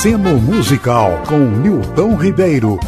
Aceno 0.00 0.40
Musical 0.40 1.22
com 1.28 1.38
Nilton 1.38 2.16
Ribeiro. 2.16 2.80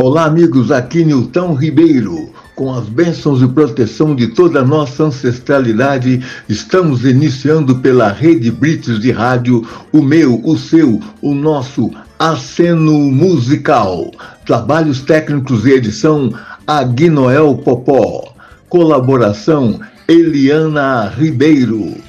Olá, 0.00 0.26
amigos, 0.26 0.70
aqui 0.70 1.04
Nilton 1.04 1.54
Ribeiro. 1.54 2.30
Com 2.54 2.72
as 2.72 2.84
bênçãos 2.84 3.42
e 3.42 3.48
proteção 3.48 4.14
de 4.14 4.28
toda 4.28 4.60
a 4.60 4.64
nossa 4.64 5.02
ancestralidade, 5.02 6.24
estamos 6.48 7.04
iniciando 7.04 7.80
pela 7.80 8.12
Rede 8.12 8.48
Brits 8.48 9.00
de 9.00 9.10
Rádio 9.10 9.66
o 9.90 10.00
meu, 10.00 10.40
o 10.44 10.56
seu, 10.56 11.00
o 11.20 11.34
nosso 11.34 11.90
Aceno 12.16 13.10
Musical. 13.10 14.12
Trabalhos 14.46 15.00
técnicos 15.00 15.66
e 15.66 15.72
edição 15.72 16.32
Aguinoel 16.64 17.56
Popó. 17.56 18.32
Colaboração 18.68 19.80
Eliana 20.06 21.08
Ribeiro. 21.08 22.07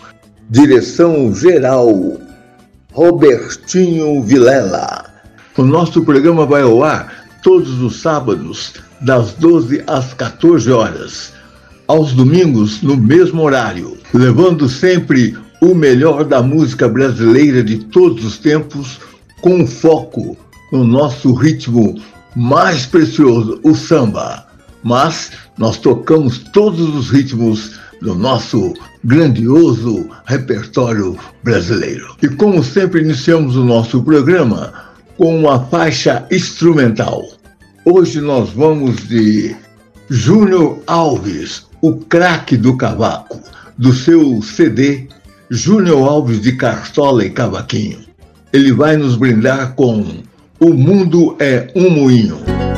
Direção 0.51 1.31
geral 1.35 2.19
Robertinho 2.91 4.23
Vilela. 4.23 5.05
O 5.55 5.61
nosso 5.63 6.03
programa 6.03 6.43
vai 6.43 6.63
ao 6.63 6.83
ar 6.83 7.27
todos 7.43 7.79
os 7.83 8.01
sábados, 8.01 8.73
das 8.99 9.33
12 9.33 9.83
às 9.85 10.11
14 10.15 10.71
horas. 10.71 11.33
Aos 11.87 12.13
domingos, 12.13 12.81
no 12.81 12.97
mesmo 12.97 13.43
horário, 13.43 13.95
levando 14.11 14.67
sempre 14.67 15.37
o 15.61 15.75
melhor 15.75 16.23
da 16.23 16.41
música 16.41 16.89
brasileira 16.89 17.63
de 17.63 17.77
todos 17.85 18.25
os 18.25 18.39
tempos, 18.39 18.99
com 19.41 19.67
foco 19.67 20.35
no 20.71 20.83
nosso 20.83 21.31
ritmo 21.31 22.01
mais 22.35 22.87
precioso, 22.87 23.59
o 23.61 23.75
samba. 23.75 24.47
Mas 24.83 25.29
nós 25.59 25.77
tocamos 25.77 26.39
todos 26.39 26.95
os 26.95 27.11
ritmos 27.11 27.77
do 28.01 28.15
nosso 28.15 28.73
grandioso 29.03 30.09
repertório 30.25 31.17
brasileiro. 31.43 32.15
E 32.21 32.27
como 32.27 32.63
sempre, 32.63 33.01
iniciamos 33.01 33.55
o 33.55 33.63
nosso 33.63 34.01
programa 34.03 34.73
com 35.17 35.37
uma 35.37 35.59
faixa 35.65 36.25
instrumental. 36.31 37.27
Hoje 37.85 38.21
nós 38.21 38.49
vamos 38.51 39.07
de 39.07 39.55
Júnior 40.09 40.79
Alves, 40.87 41.65
o 41.81 41.93
craque 41.93 42.57
do 42.57 42.75
cavaco, 42.77 43.39
do 43.77 43.93
seu 43.93 44.41
CD 44.41 45.07
Júnior 45.49 46.07
Alves 46.07 46.41
de 46.41 46.53
Cartola 46.53 47.25
e 47.25 47.29
Cavaquinho. 47.29 47.99
Ele 48.53 48.71
vai 48.71 48.97
nos 48.97 49.15
brindar 49.15 49.73
com 49.75 50.05
O 50.59 50.73
Mundo 50.73 51.35
é 51.39 51.71
um 51.75 51.89
Moinho. 51.89 52.68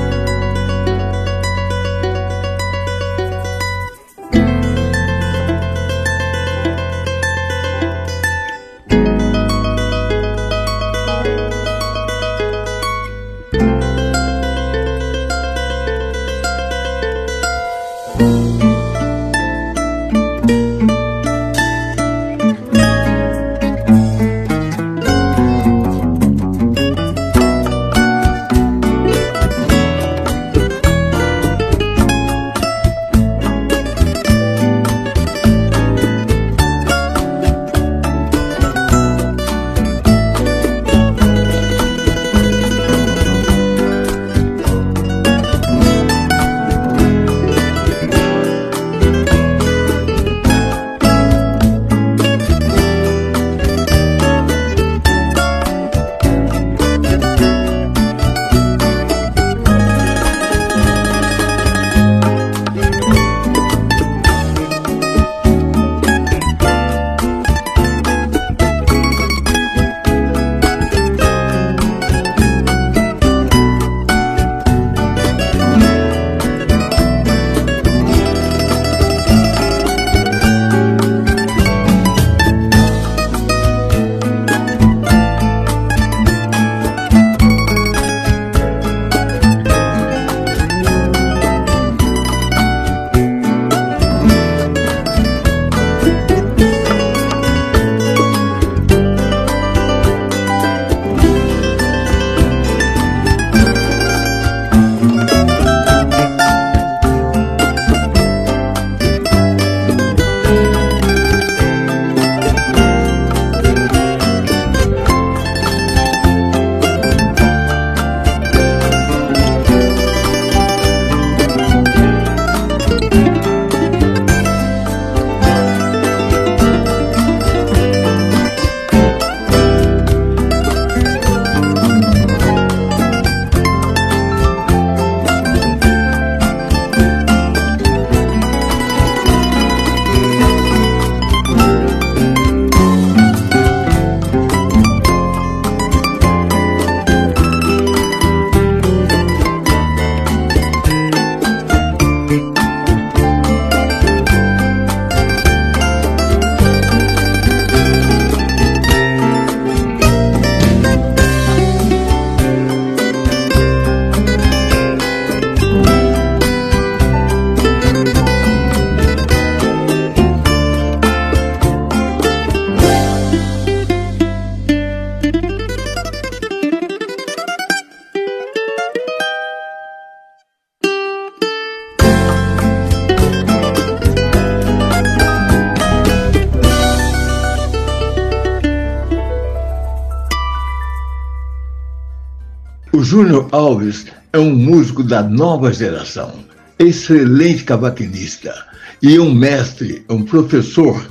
Nova 195.21 195.71
geração, 195.73 196.33
excelente 196.77 197.63
cavaquinista 197.63 198.53
e 199.01 199.19
um 199.19 199.33
mestre, 199.33 200.05
um 200.09 200.23
professor. 200.23 201.05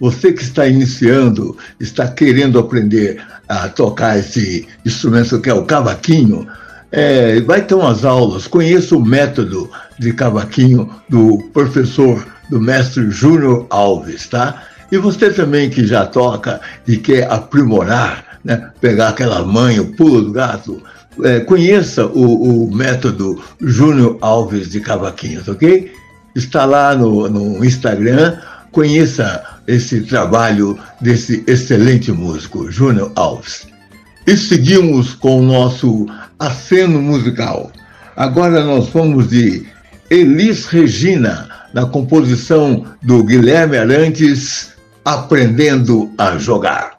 Você 0.00 0.32
que 0.32 0.42
está 0.42 0.66
iniciando, 0.66 1.56
está 1.78 2.08
querendo 2.08 2.58
aprender 2.58 3.22
a 3.48 3.68
tocar 3.68 4.18
esse 4.18 4.66
instrumento 4.84 5.40
que 5.40 5.50
é 5.50 5.54
o 5.54 5.64
cavaquinho, 5.64 6.46
é, 6.90 7.40
vai 7.40 7.62
ter 7.62 7.74
umas 7.74 8.04
aulas, 8.04 8.46
conheça 8.46 8.96
o 8.96 9.04
método 9.04 9.70
de 9.98 10.12
cavaquinho 10.12 10.90
do 11.08 11.38
professor, 11.52 12.26
do 12.50 12.60
mestre 12.60 13.10
Júnior 13.10 13.66
Alves, 13.70 14.26
tá? 14.26 14.62
E 14.90 14.98
você 14.98 15.30
também 15.30 15.70
que 15.70 15.86
já 15.86 16.04
toca 16.04 16.60
e 16.86 16.98
quer 16.98 17.30
aprimorar, 17.32 18.38
né? 18.44 18.70
pegar 18.78 19.08
aquela 19.08 19.42
manha, 19.42 19.80
o 19.80 19.96
pulo 19.96 20.20
do 20.20 20.32
gato, 20.32 20.82
é, 21.24 21.40
conheça 21.40 22.06
o, 22.06 22.64
o 22.64 22.74
método 22.74 23.42
Júnior 23.60 24.18
Alves 24.20 24.70
de 24.70 24.80
Cavaquinhos, 24.80 25.48
ok? 25.48 25.92
Está 26.34 26.64
lá 26.64 26.94
no, 26.94 27.28
no 27.28 27.64
Instagram, 27.64 28.38
conheça 28.70 29.42
esse 29.66 30.00
trabalho 30.02 30.78
desse 31.00 31.44
excelente 31.46 32.10
músico, 32.10 32.70
Júnior 32.70 33.12
Alves. 33.14 33.66
E 34.26 34.36
seguimos 34.36 35.14
com 35.14 35.40
o 35.40 35.42
nosso 35.42 36.06
aceno 36.38 37.00
musical. 37.02 37.70
Agora 38.16 38.64
nós 38.64 38.88
vamos 38.88 39.30
de 39.30 39.66
Elis 40.10 40.66
Regina, 40.66 41.48
na 41.72 41.86
composição 41.86 42.84
do 43.02 43.24
Guilherme 43.24 43.78
Arantes, 43.78 44.72
Aprendendo 45.04 46.12
a 46.16 46.38
Jogar. 46.38 46.92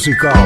Aceno 0.00 0.39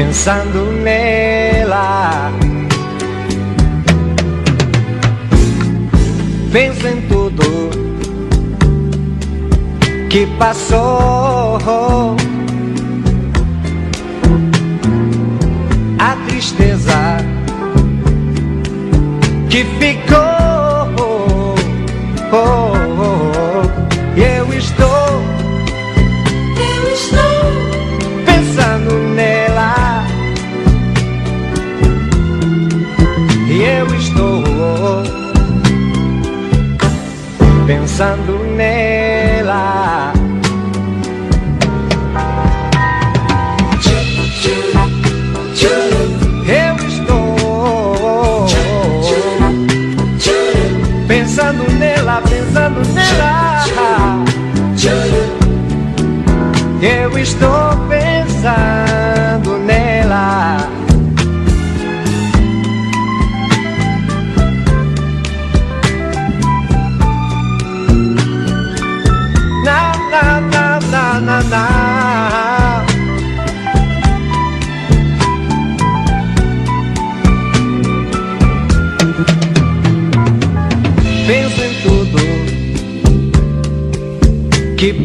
pensando 0.00 0.72
nela. 0.82 2.32
Penso 6.50 6.88
em 6.88 7.02
tudo 7.02 7.70
que 10.08 10.26
passou. 10.38 11.58
A 15.98 16.16
tristeza 16.26 17.18
que 19.50 19.64
ficou. 19.78 20.30
Pensando 38.00 38.38
nela. 38.56 40.12
Eu 46.48 46.76
estou 46.86 48.46
pensando 51.06 51.70
nela, 51.72 52.22
pensando 52.22 52.80
nela. 52.94 54.24
Eu 56.80 57.18
estou 57.18 57.76
pensando 57.86 59.19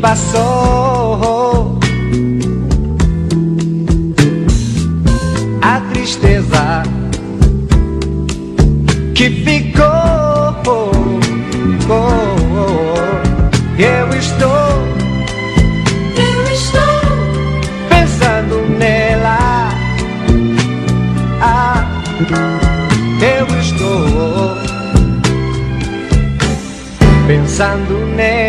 passou. 0.06 1.80
A 5.64 5.82
tristeza 5.92 6.84
que 9.16 9.30
ficou. 9.46 9.96
Eu 13.78 14.08
estou, 14.18 14.70
eu 16.18 16.40
estou 16.54 17.02
pensando 17.90 18.56
nela. 18.80 19.70
Ah, 21.42 21.84
eu 23.22 23.46
estou 23.60 24.56
pensando 27.28 28.06
nela. 28.16 28.45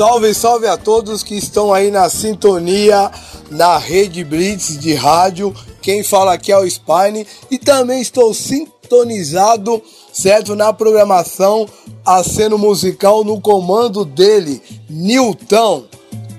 Salve, 0.00 0.32
salve 0.32 0.66
a 0.66 0.78
todos 0.78 1.22
que 1.22 1.34
estão 1.34 1.74
aí 1.74 1.90
na 1.90 2.08
sintonia 2.08 3.10
na 3.50 3.76
Rede 3.76 4.24
Blitz 4.24 4.78
de 4.78 4.94
rádio. 4.94 5.54
Quem 5.82 6.02
fala 6.02 6.32
aqui 6.32 6.50
é 6.50 6.56
o 6.56 6.64
Spine 6.64 7.26
e 7.50 7.58
também 7.58 8.00
estou 8.00 8.32
sintonizado, 8.32 9.82
certo, 10.10 10.56
na 10.56 10.72
programação 10.72 11.68
Aceno 12.02 12.56
Musical 12.56 13.22
no 13.24 13.42
comando 13.42 14.02
dele, 14.06 14.62
Nilton. 14.88 15.84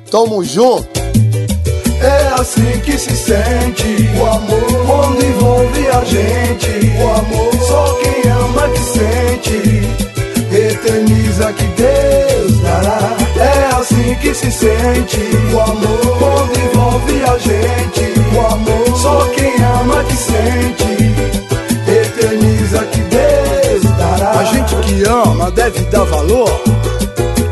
Tamo 0.10 0.44
junto. 0.44 1.00
É 2.02 2.42
assim 2.42 2.80
que 2.84 2.98
se 2.98 3.16
sente 3.16 3.86
o 4.20 4.26
amor 4.26 4.86
quando 4.88 5.24
envolve 5.24 5.88
a 5.88 6.04
gente. 6.04 6.98
O 6.98 7.10
amor 7.12 7.68
só 7.68 7.94
quem 8.00 8.32
ama 8.32 8.68
que 8.70 8.80
sente. 8.80 9.62
Eterniza 10.52 11.54
que 11.54 11.66
Deus 11.80 12.60
dará. 12.64 13.31
É 13.42 13.76
assim 13.76 14.16
que 14.22 14.34
se 14.36 14.52
sente 14.52 15.20
o 15.52 15.60
amor 15.60 16.18
quando 16.20 16.60
envolve 16.60 17.24
a 17.24 17.38
gente. 17.40 18.14
O 18.36 18.54
amor 18.54 18.98
só 19.00 19.26
quem 19.36 19.56
ama 19.64 20.04
que 20.04 20.16
sente. 20.16 20.86
Eterniza 21.88 22.86
que 22.86 23.02
Deus 23.02 23.84
dará. 23.98 24.40
A 24.40 24.44
gente 24.44 24.76
que 24.76 25.04
ama 25.04 25.50
deve 25.50 25.80
dar 25.86 26.04
valor. 26.04 26.50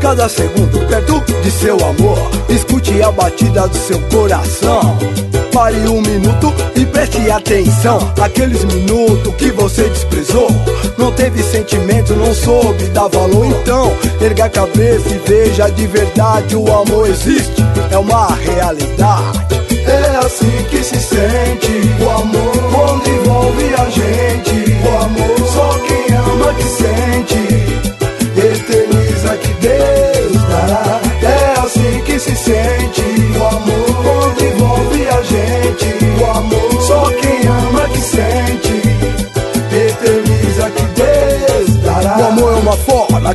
Cada 0.00 0.28
segundo 0.28 0.86
perto 0.86 1.20
de 1.42 1.50
seu 1.50 1.74
amor. 1.74 2.30
Escute 2.48 3.02
a 3.02 3.10
batida 3.10 3.66
do 3.66 3.76
seu 3.76 4.00
coração. 4.02 4.96
Pare 5.52 5.76
um 5.88 6.00
minuto 6.00 6.54
e 6.76 6.79
preste 7.10 7.30
atenção. 7.30 7.98
Aqueles 8.20 8.64
minutos 8.64 9.34
que 9.34 9.50
você 9.50 9.88
desprezou. 9.88 10.48
Não 10.96 11.12
teve 11.12 11.42
sentimento, 11.42 12.14
não 12.14 12.32
soube 12.34 12.84
dar 12.88 13.08
valor. 13.08 13.46
Então, 13.46 13.92
erga 14.20 14.44
a 14.44 14.50
cabeça 14.50 15.08
e 15.08 15.18
veja 15.26 15.68
de 15.70 15.86
verdade: 15.86 16.56
o 16.56 16.72
amor 16.72 17.08
existe, 17.08 17.62
é 17.90 17.98
uma 17.98 18.34
realidade. 18.34 19.50
É 19.86 20.16
assim 20.24 20.64
que 20.70 20.82
se 20.84 21.00
sente 21.00 22.04
o 22.04 22.10
amor 22.10 22.52
quando 22.72 23.08
envolve 23.08 23.74
a 23.74 23.90
gente. 23.90 24.76
O 24.84 25.04
amor 25.04 25.48
só 25.48 25.78
quem 25.80 26.16
ama 26.16 26.54
que 26.54 26.64
sente. 26.64 26.99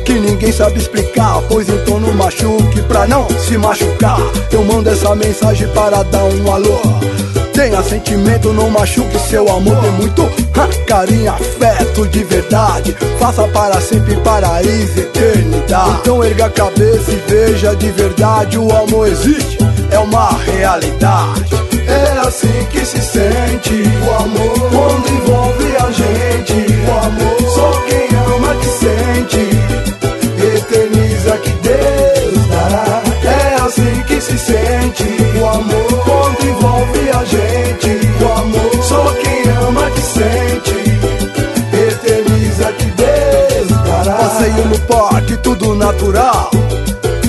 Que 0.00 0.14
ninguém 0.14 0.52
sabe 0.52 0.78
explicar. 0.78 1.42
Pois 1.48 1.68
então 1.68 2.00
não 2.00 2.12
machuque 2.14 2.82
pra 2.82 3.06
não 3.06 3.28
se 3.28 3.56
machucar. 3.58 4.18
Eu 4.52 4.64
mando 4.64 4.90
essa 4.90 5.14
mensagem 5.14 5.68
para 5.68 6.02
dar 6.02 6.24
um 6.24 6.52
alô. 6.52 6.80
Tenha 7.52 7.82
sentimento, 7.82 8.52
não 8.52 8.68
machuque 8.68 9.18
seu 9.18 9.48
amor. 9.48 9.78
Tem 9.80 9.92
muito 9.92 10.22
ha, 10.54 10.68
carinho, 10.86 11.32
afeto 11.32 12.06
de 12.08 12.22
verdade. 12.24 12.94
Faça 13.18 13.48
para 13.48 13.80
sempre, 13.80 14.14
paraíso, 14.16 15.00
eternidade. 15.00 16.00
Então 16.00 16.22
erga 16.22 16.46
a 16.46 16.50
cabeça 16.50 17.10
e 17.10 17.22
veja 17.26 17.74
de 17.74 17.90
verdade: 17.92 18.58
o 18.58 18.70
amor 18.76 19.08
existe, 19.08 19.56
é 19.90 19.98
uma 19.98 20.32
realidade. 20.32 21.66
É 21.88 22.18
assim 22.26 22.66
que 22.70 22.84
se 22.84 23.00
sente 23.00 23.72
o 24.06 24.14
amor 24.22 24.70
quando 24.70 25.08
envolve 25.08 25.76
a 25.76 25.90
gente. 25.92 26.66
O 26.86 27.06
amor, 27.06 27.50
só 27.54 27.70
quem 27.86 28.08
ama 28.34 28.54
que 28.56 28.66
sente, 28.66 29.55
amor 35.56 36.04
quando 36.04 36.48
envolve 36.48 37.10
a 37.10 37.24
gente. 37.24 38.06
O 38.22 38.32
amor, 38.32 38.82
só 38.82 39.12
quem 39.22 39.52
ama 39.52 39.90
que 39.90 40.00
sente, 40.00 40.74
eterniza 41.72 42.72
que 42.72 42.86
Deus 42.86 43.68
dará. 43.84 44.14
Passeio 44.14 44.64
no 44.66 44.78
parque, 44.80 45.36
tudo 45.38 45.74
natural. 45.74 46.50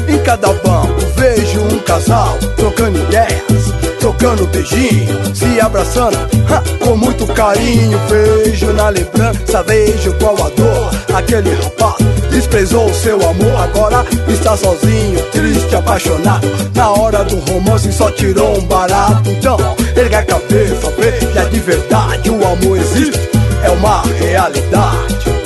Em 0.07 0.17
cada 0.19 0.53
banco 0.53 0.99
vejo 1.15 1.61
um 1.61 1.79
casal 1.79 2.37
trocando 2.55 2.97
ideias 2.99 3.77
trocando 3.99 4.47
beijinho, 4.47 5.35
se 5.35 5.59
abraçando 5.59 6.17
ha, 6.49 6.63
com 6.83 6.95
muito 6.95 7.27
carinho. 7.33 7.99
Vejo 8.07 8.71
na 8.73 8.89
lembrança, 8.89 9.63
vejo 9.63 10.13
qual 10.13 10.35
a 10.35 10.49
dor. 10.49 10.91
Aquele 11.13 11.53
rapaz 11.55 12.16
desprezou 12.37 12.93
seu 12.93 13.15
amor, 13.15 13.55
agora 13.55 14.05
está 14.27 14.55
sozinho, 14.55 15.19
triste, 15.31 15.75
apaixonado. 15.75 16.47
Na 16.75 16.91
hora 16.91 17.23
do 17.23 17.37
romance 17.51 17.91
só 17.91 18.11
tirou 18.11 18.59
um 18.59 18.65
barato. 18.65 19.27
Então, 19.27 19.57
erga 19.95 20.19
a 20.19 20.23
cabeça, 20.23 20.93
veja 20.99 21.49
de 21.49 21.59
verdade: 21.59 22.29
o 22.29 22.35
amor 22.35 22.77
existe, 22.77 23.29
é 23.63 23.71
uma 23.71 24.03
realidade. 24.03 25.36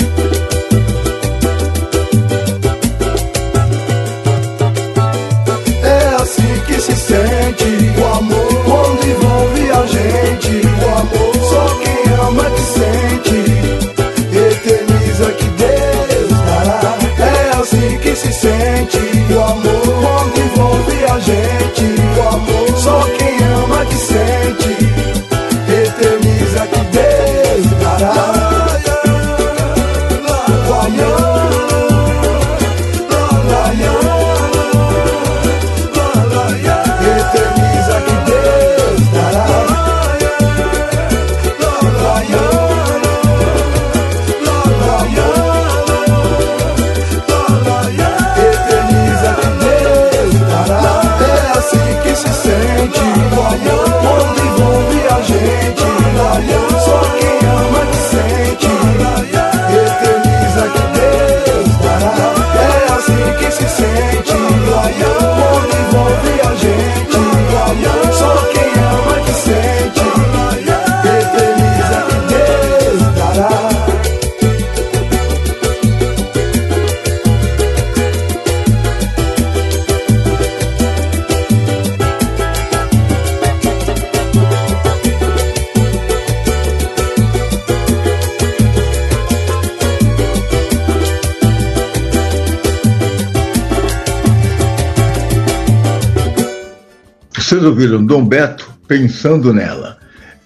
Ouviram 97.82 98.06
Dom 98.06 98.26
Beto 98.26 98.72
pensando 98.88 99.52
nela. 99.52 99.98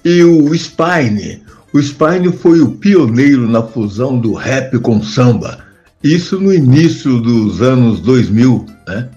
E 0.03 0.23
o 0.23 0.51
Spine. 0.55 1.43
O 1.73 1.81
Spine 1.81 2.31
foi 2.31 2.61
o 2.61 2.71
pioneiro 2.71 3.49
na 3.49 3.61
fusão 3.61 4.17
do 4.17 4.33
rap 4.33 4.79
com 4.79 5.03
samba. 5.03 5.59
Isso 6.01 6.39
no 6.39 6.53
início 6.53 7.19
dos 7.19 7.61
anos 7.61 7.99
2000, 7.99 8.65
né? 8.87 9.09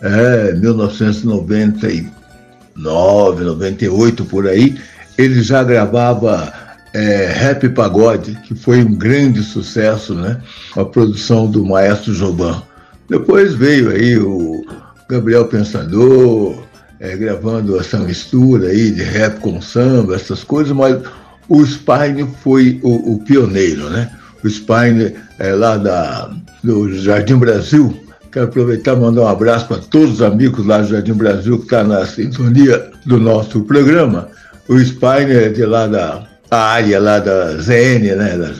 É, 0.00 0.52
1999, 0.54 3.44
98 3.44 4.24
por 4.24 4.48
aí. 4.48 4.76
Ele 5.16 5.40
já 5.42 5.62
gravava 5.62 6.52
é, 6.92 7.26
Rap 7.26 7.68
Pagode, 7.68 8.36
que 8.42 8.56
foi 8.56 8.82
um 8.82 8.96
grande 8.96 9.44
sucesso, 9.44 10.14
né? 10.14 10.40
A 10.74 10.84
produção 10.84 11.48
do 11.48 11.64
maestro 11.64 12.12
Joban. 12.12 12.60
Depois 13.08 13.54
veio 13.54 13.90
aí 13.90 14.18
o 14.18 14.64
Gabriel 15.08 15.44
Pensador, 15.44 16.71
é, 17.02 17.16
gravando 17.16 17.78
essa 17.80 17.98
mistura 17.98 18.68
aí 18.68 18.92
de 18.92 19.02
rap 19.02 19.40
com 19.40 19.60
samba, 19.60 20.14
essas 20.14 20.44
coisas, 20.44 20.72
mas 20.72 20.96
o 21.48 21.66
Spine 21.66 22.32
foi 22.44 22.78
o, 22.80 23.14
o 23.14 23.18
pioneiro, 23.24 23.90
né? 23.90 24.08
O 24.42 24.48
Spine 24.48 25.12
é 25.40 25.52
lá 25.52 25.76
da, 25.76 26.30
do 26.62 26.94
Jardim 26.94 27.36
Brasil. 27.36 28.00
Quero 28.30 28.46
aproveitar 28.46 28.96
e 28.96 29.00
mandar 29.00 29.22
um 29.22 29.26
abraço 29.26 29.66
para 29.66 29.78
todos 29.78 30.14
os 30.14 30.22
amigos 30.22 30.64
lá 30.64 30.78
do 30.78 30.88
Jardim 30.88 31.12
Brasil 31.12 31.58
que 31.58 31.64
estão 31.64 31.80
tá 31.80 31.84
na 31.84 32.06
sintonia 32.06 32.90
do 33.04 33.18
nosso 33.18 33.62
programa. 33.62 34.28
O 34.68 34.78
Spine 34.78 35.32
é 35.32 35.48
de 35.48 35.66
lá 35.66 35.88
da 35.88 36.22
área 36.50 37.00
lá 37.00 37.18
da 37.18 37.56
ZN, 37.56 38.14
né? 38.16 38.54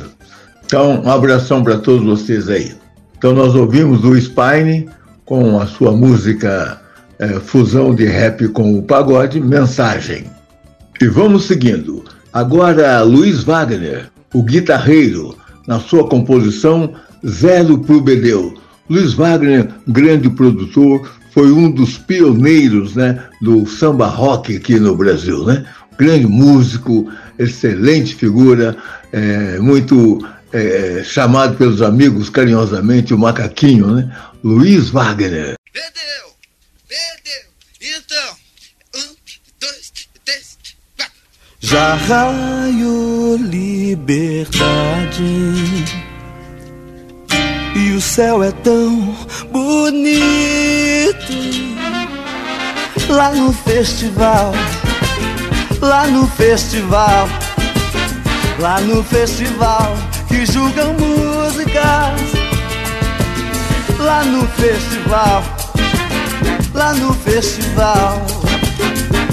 Então, 0.66 1.00
um 1.00 1.10
abração 1.10 1.62
para 1.62 1.78
todos 1.78 2.04
vocês 2.04 2.48
aí. 2.48 2.74
Então, 3.16 3.32
nós 3.32 3.54
ouvimos 3.54 4.04
o 4.04 4.20
Spine 4.20 4.88
com 5.24 5.60
a 5.60 5.66
sua 5.66 5.92
música 5.92 6.81
é, 7.22 7.38
fusão 7.38 7.94
de 7.94 8.04
rap 8.04 8.48
com 8.48 8.76
o 8.76 8.82
pagode, 8.82 9.40
mensagem. 9.40 10.24
E 11.00 11.06
vamos 11.06 11.44
seguindo. 11.44 12.04
Agora, 12.32 13.00
Luiz 13.02 13.44
Wagner, 13.44 14.10
o 14.34 14.42
guitarreiro, 14.42 15.36
na 15.68 15.78
sua 15.78 16.08
composição 16.08 16.92
Zero 17.24 17.78
pro 17.78 18.00
Bedeu. 18.00 18.54
Luiz 18.90 19.14
Wagner, 19.14 19.68
grande 19.86 20.28
produtor, 20.28 21.08
foi 21.32 21.52
um 21.52 21.70
dos 21.70 21.96
pioneiros 21.96 22.96
né, 22.96 23.22
do 23.40 23.66
samba 23.66 24.06
rock 24.06 24.56
aqui 24.56 24.80
no 24.80 24.96
Brasil. 24.96 25.44
Né? 25.44 25.64
Grande 25.96 26.26
músico, 26.26 27.08
excelente 27.38 28.16
figura, 28.16 28.76
é, 29.12 29.60
muito 29.60 30.26
é, 30.52 31.02
chamado 31.04 31.56
pelos 31.56 31.80
amigos 31.80 32.28
carinhosamente 32.28 33.14
o 33.14 33.18
Macaquinho, 33.18 33.94
né? 33.94 34.16
Luiz 34.42 34.90
Wagner. 34.90 35.54
Perdeu! 35.72 36.34
Perdeu! 36.88 37.42
Então, 37.80 38.36
um, 38.96 39.16
dois, 39.58 39.92
três, 40.24 40.58
quatro. 40.96 41.14
Já 41.72 41.94
raio 41.94 43.36
liberdade. 43.36 44.60
E 47.74 47.92
o 47.92 48.00
céu 48.00 48.42
é 48.42 48.52
tão 48.52 49.16
bonito. 49.50 51.32
Lá 53.08 53.32
no 53.32 53.54
festival, 53.54 54.52
lá 55.80 56.06
no 56.08 56.26
festival, 56.26 57.26
lá 58.58 58.78
no 58.82 59.02
festival 59.02 59.96
que 60.28 60.44
julgam 60.44 60.92
músicas, 60.92 62.20
lá 63.98 64.22
no 64.24 64.46
festival, 64.46 65.42
lá 66.74 66.92
no 66.92 67.14
festival, 67.14 68.26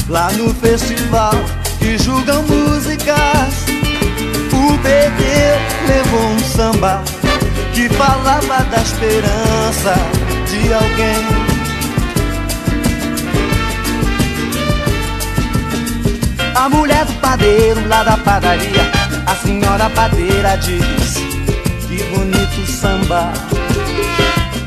lá 0.08 0.32
no 0.32 0.54
festival 0.54 1.59
que 1.80 1.98
julgam 1.98 2.44
músicas. 2.44 3.66
O 4.54 4.78
PT 4.80 5.24
levou 5.88 6.30
um 6.30 6.40
samba 6.40 7.04
que 7.74 7.90
falava 7.90 8.64
da 8.66 8.78
esperança 8.78 9.96
de 10.48 10.74
alguém. 10.74 11.50
A 16.56 16.70
mulher 16.70 17.06
do 17.06 17.14
padeiro 17.14 17.88
lá 17.88 18.04
da 18.04 18.18
padaria, 18.18 18.92
a 19.26 19.36
senhora 19.36 19.90
padeira 19.92 20.58
diz: 20.58 21.16
Que 21.88 22.04
bonito 22.14 22.70
samba. 22.70 23.32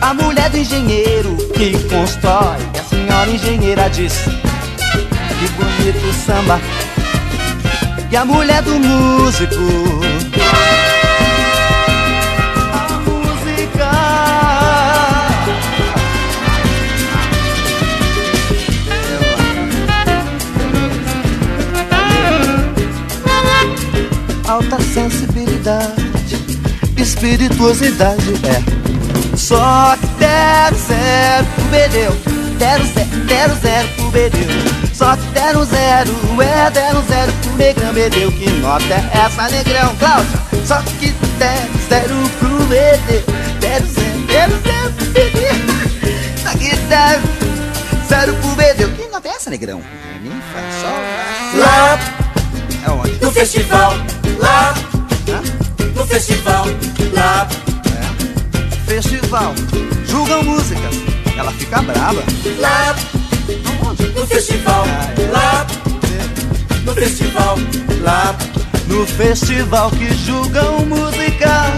A 0.00 0.14
mulher 0.14 0.50
do 0.50 0.58
engenheiro 0.58 1.36
que 1.54 1.78
constrói, 1.88 2.56
a 2.78 2.82
senhora 2.88 3.30
engenheira 3.30 3.88
diz: 3.90 4.24
que 5.42 5.48
bonito 5.48 6.12
samba. 6.24 6.60
E 8.12 8.16
a 8.16 8.26
mulher 8.26 8.60
do 8.60 8.78
músico. 8.78 9.56
A 12.74 13.00
música. 13.08 13.90
Alta 24.46 24.78
sensibilidade, 24.82 25.96
espirituosidade 26.98 28.34
é. 28.44 29.36
Só 29.38 29.96
que 29.96 30.06
deve 30.18 30.76
ser 30.76 31.40
o 31.56 31.70
bedeu 31.70 32.32
Deram 32.58 32.84
zero, 32.84 33.24
deram 33.26 33.56
zero 33.56 33.88
pro 33.96 34.10
Só 35.02 35.16
que 35.16 35.26
deram 35.34 35.64
zero, 35.64 36.12
é, 36.40 36.70
deram 36.70 37.02
zero 37.08 37.32
pro 37.32 37.52
Negrão 37.56 37.92
Bedeu 37.92 38.30
Que 38.30 38.48
nota 38.60 38.84
é 38.84 39.10
essa, 39.12 39.48
Negrão? 39.48 39.96
Cláudia 39.96 40.38
Só 40.64 40.80
que 40.80 41.10
deram 41.40 41.68
zero 41.88 42.14
pro 42.38 42.66
Bedeu 42.66 43.24
Deram 43.58 43.86
zero, 43.88 44.20
deram 44.28 44.62
zero 44.62 44.92
pro 44.92 45.06
Bedeu 45.06 45.54
Só 46.40 46.50
que 46.56 46.76
deram 46.76 47.22
zero 48.08 48.34
pro 48.36 48.50
Bedeu 48.50 48.92
Que 48.92 49.08
nota 49.08 49.26
é 49.26 49.32
essa, 49.32 49.50
Negrão? 49.50 49.82
Mi, 50.22 50.30
Fá, 50.30 50.60
Sol, 50.80 51.60
Lá 51.60 51.98
É 52.86 52.90
onde? 52.92 53.24
no 53.24 53.32
festival, 53.32 53.94
lá 54.38 54.72
no 55.96 56.06
festival, 56.06 56.66
lá 57.12 57.48
É. 57.88 58.76
Festival 58.88 59.52
Julgam 60.06 60.44
músicas 60.44 60.94
ela 61.36 61.50
fica 61.52 61.80
brava. 61.82 62.22
Lá 62.58 62.94
no 64.14 64.26
festival, 64.26 64.84
lá 65.32 65.66
no 66.84 66.94
festival, 66.94 67.58
lá 68.00 68.36
no 68.86 69.06
festival 69.06 69.90
que 69.90 70.14
julgam 70.14 70.86
música. 70.86 71.72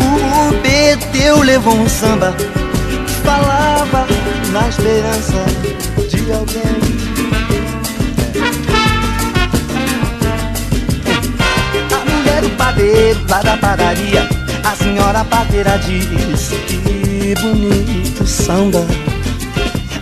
O 0.00 0.52
Beteu 0.62 1.42
levou 1.42 1.74
um 1.74 1.88
samba 1.88 2.34
que 2.36 3.12
falava 3.24 4.06
na 4.52 4.68
esperança 4.68 5.44
de 6.08 6.32
alguém. 6.32 6.80
A 11.92 12.10
mulher 12.10 12.42
do 12.42 12.50
padeiro 12.50 13.20
lá 13.28 13.40
da 13.40 13.56
padaria, 13.56 14.28
a 14.64 14.76
senhora 14.76 15.24
padeira 15.24 15.78
disse 15.78 16.56
que 16.56 17.34
bonito 17.40 18.26
samba. 18.26 18.84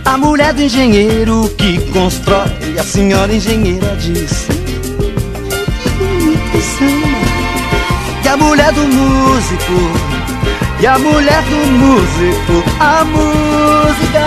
A 0.08 0.16
mulher 0.16 0.54
do 0.54 0.62
engenheiro 0.62 1.54
que 1.58 1.78
constrói, 1.92 2.48
a 2.80 2.82
senhora 2.82 3.30
engenheira 3.30 3.94
diz: 3.96 4.48
Que. 6.50 8.24
E 8.24 8.28
a 8.28 8.36
mulher 8.38 8.72
do 8.72 8.80
músico, 8.88 9.74
e 10.80 10.86
a 10.86 10.98
mulher 10.98 11.42
do 11.42 11.56
músico, 11.72 12.64
a 12.80 13.04
música. 13.04 14.24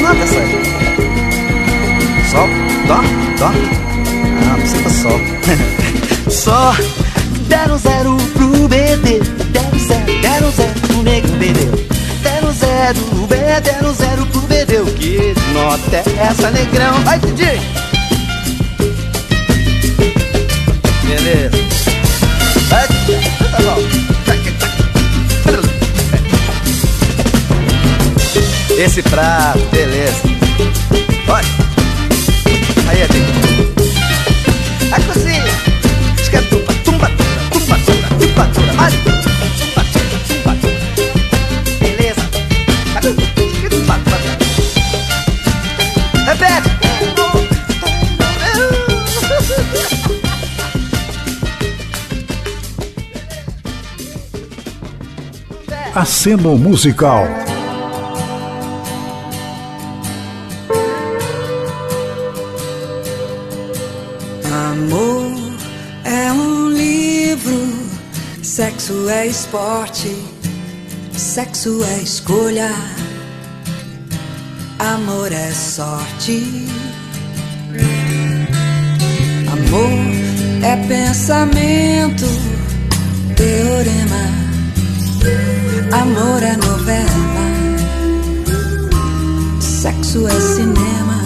Nota 0.00 0.24
essa 0.24 0.38
aí. 0.40 0.62
Sol, 2.28 2.48
dó, 2.88 3.00
dó. 3.38 3.52
Ah, 4.50 4.56
não 4.58 4.66
sei 4.66 4.90
sol. 4.90 5.20
Só 6.32 6.74
deram 7.46 7.76
zero 7.76 8.16
pro 8.32 8.66
BD, 8.66 9.20
deram 9.50 9.78
zero, 9.78 10.20
deram 10.22 10.50
zero 10.50 10.80
pro 10.80 11.02
nego 11.02 11.28
BD. 11.36 11.66
Deram 12.22 12.52
zero, 12.52 12.98
deram 13.62 13.94
zero 13.94 14.26
pro 14.26 14.40
BD. 14.40 14.78
O 14.78 14.86
que 14.86 15.34
nota 15.52 15.96
é 15.96 16.26
essa, 16.26 16.50
negrão? 16.50 16.94
Vai, 17.04 17.18
DJ! 17.18 17.60
Beleza. 21.04 21.56
Vai, 22.68 22.88
tá. 22.88 23.76
Esse 28.78 29.02
prato, 29.02 29.60
beleza. 29.70 30.22
Olha. 31.28 31.46
Aí, 32.88 33.02
Adriano. 33.02 33.51
Aceno 55.94 56.56
Musical. 56.56 57.26
Amor 64.50 65.52
é 66.02 66.32
um 66.32 66.70
livro, 66.70 67.52
sexo 68.42 69.06
é 69.10 69.26
esporte, 69.26 70.16
sexo 71.14 71.84
é 71.84 71.98
escolha, 71.98 72.70
amor 74.78 75.30
é 75.30 75.50
sorte. 75.50 76.66
Amor 79.52 79.90
é 80.62 80.76
pensamento, 80.88 82.24
teorema, 83.36 84.31
amor 85.92 86.42
é 86.42 86.56
novela, 86.56 87.10
sexo 89.60 90.26
é 90.26 90.40
cinema. 90.40 91.22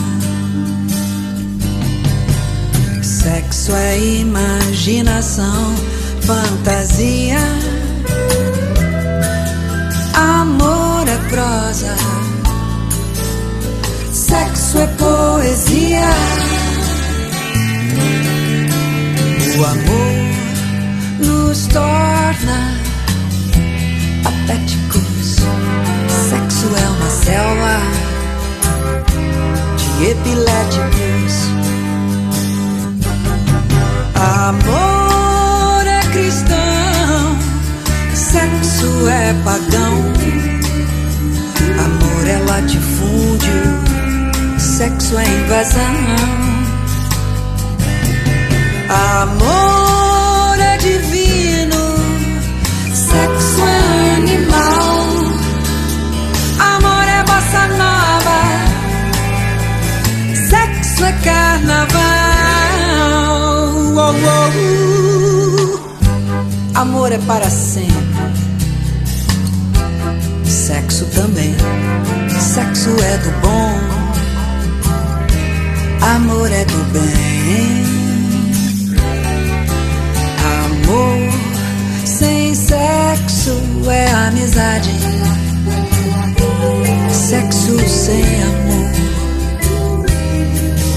Sexo 3.02 3.72
é 3.72 3.98
imaginação, 3.98 5.74
fantasia. 6.22 7.38
Amor 10.14 11.08
é 11.08 11.16
prosa. 11.28 11.94
Sexo 14.12 14.78
é 14.78 14.86
poesia. 14.86 16.08
O 19.58 19.64
amor 19.64 20.16
nos 21.20 21.66
torna 21.68 22.35
selva 27.26 27.76
de 29.98 30.10
epiléticos. 30.10 31.34
Amor 34.14 35.86
é 35.86 36.00
cristão, 36.12 37.36
sexo 38.14 39.08
é 39.08 39.34
pagão. 39.44 39.96
Amor 41.86 42.22
é 42.28 42.38
latifúndio, 42.48 43.62
sexo 44.58 45.18
é 45.18 45.24
invasão. 45.24 45.96
Amor 48.88 49.75
carnaval. 61.26 61.98
Oh, 63.96 64.14
oh, 64.14 64.50
uh. 64.62 65.80
Amor 66.74 67.10
é 67.12 67.18
para 67.18 67.50
sempre. 67.50 67.96
Sexo 70.44 71.04
também. 71.06 71.54
Sexo 72.38 72.90
é 72.90 73.18
do 73.18 73.30
bom. 73.40 73.72
Amor 76.14 76.52
é 76.52 76.64
do 76.64 76.84
bem. 76.92 77.84
Amor 80.64 81.32
sem 82.04 82.54
sexo 82.54 83.60
é 83.90 84.10
amizade. 84.28 84.90
Sexo 87.10 87.76
sem 87.88 88.42
amor 88.42 88.95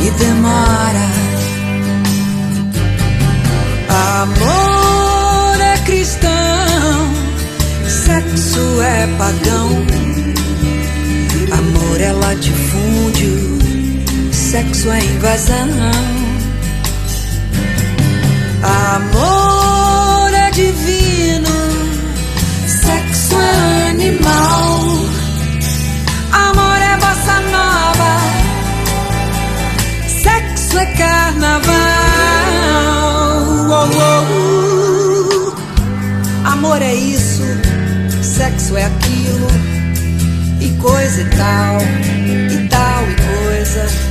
e 0.00 0.10
demora. 0.10 1.08
Amor 4.22 5.60
é 5.60 5.78
cristão, 5.84 7.12
sexo 7.86 8.82
é 8.82 9.06
pagão. 9.18 9.68
Amor 11.52 12.00
é 12.00 12.12
latifúndio, 12.12 13.58
sexo 14.32 14.90
é 14.90 15.00
invasão. 15.04 15.68
Amor 18.62 20.34
é 20.34 20.50
divino, 20.50 21.48
sexo 22.66 23.34
é 23.34 23.90
animal. 23.90 24.97
Sexo 30.68 30.78
é 30.78 30.86
carnaval. 30.86 31.72
Oh, 33.70 33.88
oh. 35.54 36.48
Amor 36.48 36.82
é 36.82 36.94
isso, 36.94 37.42
sexo 38.22 38.76
é 38.76 38.84
aquilo, 38.84 39.48
e 40.60 40.68
coisa 40.80 41.22
e 41.22 41.24
tal, 41.36 41.78
e 42.52 42.68
tal 42.68 43.02
e 43.10 43.16
coisa. 43.16 44.07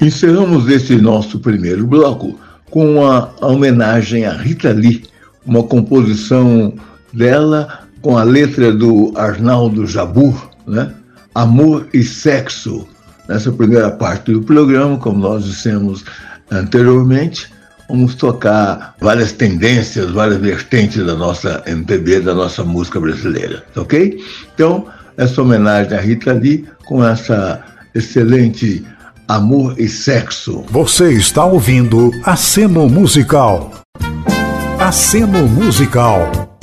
Encerramos 0.00 0.68
este 0.68 0.94
nosso 0.94 1.40
primeiro 1.40 1.84
bloco 1.84 2.38
com 2.70 3.04
a 3.04 3.30
homenagem 3.40 4.24
a 4.24 4.32
Rita 4.32 4.70
Lee, 4.70 5.02
uma 5.44 5.64
composição 5.64 6.72
dela 7.12 7.80
com 8.00 8.16
a 8.16 8.22
letra 8.22 8.72
do 8.72 9.12
Arnaldo 9.16 9.88
Jabur, 9.88 10.50
né? 10.64 10.94
Amor 11.34 11.88
e 11.92 12.04
Sexo. 12.04 12.86
Nessa 13.28 13.50
primeira 13.50 13.90
parte 13.90 14.32
do 14.32 14.42
programa, 14.42 14.96
como 14.98 15.18
nós 15.18 15.44
dissemos 15.44 16.04
anteriormente, 16.48 17.52
vamos 17.88 18.14
tocar 18.14 18.94
várias 19.00 19.32
tendências, 19.32 20.12
várias 20.12 20.38
vertentes 20.38 21.04
da 21.04 21.16
nossa 21.16 21.60
MPB, 21.66 22.20
da 22.20 22.34
nossa 22.34 22.62
música 22.62 23.00
brasileira, 23.00 23.64
ok? 23.74 24.22
Então, 24.54 24.86
essa 25.16 25.42
homenagem 25.42 25.98
a 25.98 26.00
Rita 26.00 26.32
Lee 26.32 26.66
com 26.86 27.04
essa 27.04 27.60
excelente 27.94 28.86
Amor 29.28 29.78
e 29.78 29.90
Sexo. 29.90 30.64
Você 30.70 31.12
está 31.12 31.44
ouvindo 31.44 32.10
Aceno 32.24 32.88
Musical. 32.88 33.70
Aceno 34.80 35.46
Musical. 35.46 36.58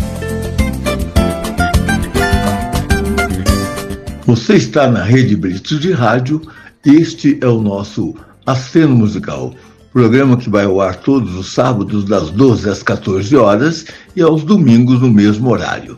Você 4.25 4.55
está 4.55 4.89
na 4.89 5.03
Rede 5.03 5.35
Brito 5.35 5.79
de 5.79 5.91
Rádio. 5.91 6.41
Este 6.83 7.37
é 7.39 7.45
o 7.45 7.61
nosso 7.61 8.15
Aceno 8.47 8.95
Musical, 8.95 9.53
programa 9.93 10.35
que 10.35 10.49
vai 10.49 10.65
ao 10.65 10.81
ar 10.81 10.95
todos 10.95 11.35
os 11.35 11.53
sábados 11.53 12.03
das 12.03 12.31
12 12.31 12.67
às 12.67 12.81
14 12.81 13.35
horas 13.35 13.85
e 14.15 14.23
aos 14.23 14.43
domingos 14.43 15.01
no 15.01 15.11
mesmo 15.11 15.51
horário. 15.51 15.97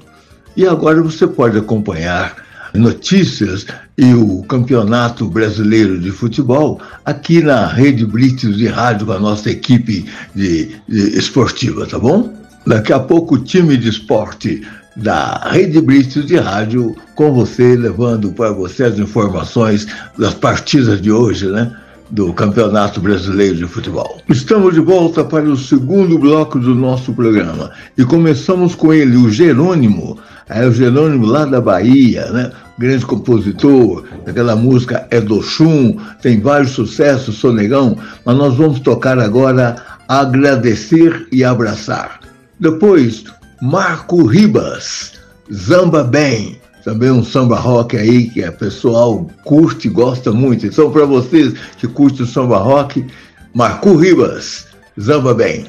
E 0.58 0.68
agora 0.68 1.02
você 1.02 1.26
pode 1.26 1.58
acompanhar 1.58 2.46
notícias 2.78 3.66
e 3.98 4.14
o 4.14 4.44
Campeonato 4.44 5.28
Brasileiro 5.28 6.00
de 6.00 6.12
Futebol 6.12 6.80
aqui 7.04 7.42
na 7.42 7.68
Rede 7.68 8.06
Brito 8.06 8.54
de 8.54 8.68
Rádio 8.68 9.08
com 9.08 9.14
a 9.14 9.20
nossa 9.20 9.50
equipe 9.50 10.06
de, 10.36 10.76
de 10.88 11.18
esportiva, 11.18 11.86
tá 11.86 11.98
bom? 11.98 12.34
Daqui 12.66 12.94
a 12.94 13.00
pouco 13.00 13.36
o 13.36 13.40
time 13.40 13.78
de 13.78 13.90
esporte 13.90 14.62
da 14.96 15.50
Rede 15.52 15.80
Brito 15.80 16.24
de 16.24 16.38
Rádio 16.38 16.96
com 17.16 17.32
você, 17.32 17.76
levando 17.76 18.32
para 18.32 18.52
você 18.52 18.84
as 18.84 18.98
informações 18.98 19.88
das 20.18 20.34
partidas 20.34 21.02
de 21.02 21.12
hoje, 21.12 21.48
né? 21.48 21.72
Do 22.10 22.34
Campeonato 22.34 23.02
Brasileiro 23.02 23.58
de 23.58 23.68
Futebol. 23.68 24.22
Estamos 24.30 24.74
de 24.74 24.80
volta 24.80 25.24
para 25.24 25.44
o 25.44 25.58
segundo 25.58 26.18
bloco 26.18 26.58
do 26.58 26.74
nosso 26.74 27.14
programa 27.14 27.70
e 27.98 28.04
começamos 28.06 28.76
com 28.76 28.94
ele, 28.94 29.18
o 29.18 29.30
Jerônimo, 29.30 30.18
é 30.50 30.66
o 30.66 30.72
Jerônimo 30.72 31.26
lá 31.26 31.46
da 31.46 31.60
Bahia, 31.60 32.32
né? 32.32 32.52
Grande 32.78 33.06
compositor, 33.06 34.04
aquela 34.26 34.56
música 34.56 35.08
é 35.10 35.20
do 35.20 35.42
Chum, 35.42 35.98
tem 36.22 36.40
vários 36.40 36.72
sucessos, 36.72 37.38
Sonegão, 37.38 37.98
mas 38.24 38.38
nós 38.38 38.56
vamos 38.56 38.80
tocar 38.80 39.18
agora 39.20 39.76
Agradecer 40.08 41.28
e 41.32 41.44
Abraçar. 41.44 42.20
Depois, 42.60 43.26
Marco 43.62 44.26
Ribas, 44.26 45.14
Zamba 45.52 46.04
Bem, 46.04 46.62
também 46.84 47.12
um 47.12 47.24
samba 47.24 47.58
rock 47.58 47.98
aí 47.98 48.30
que 48.30 48.42
o 48.42 48.54
pessoal 48.54 49.30
curte, 49.44 49.90
gosta 49.90 50.32
muito. 50.32 50.66
Então, 50.66 50.90
para 50.90 51.06
vocês 51.06 51.54
que 51.78 51.88
curtem 51.88 52.24
o 52.24 52.28
samba 52.28 52.58
rock, 52.58 53.06
Marco 53.54 53.96
Ribas, 53.98 54.68
Zamba 54.98 55.34
Bem. 55.34 55.66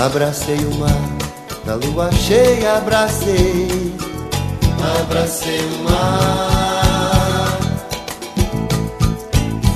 Abracei 0.00 0.56
o 0.56 0.74
mar, 0.76 0.96
na 1.66 1.74
lua 1.74 2.10
cheia 2.10 2.78
abracei, 2.78 3.68
abracei 4.98 5.60
o 5.60 5.84
mar. 5.84 7.58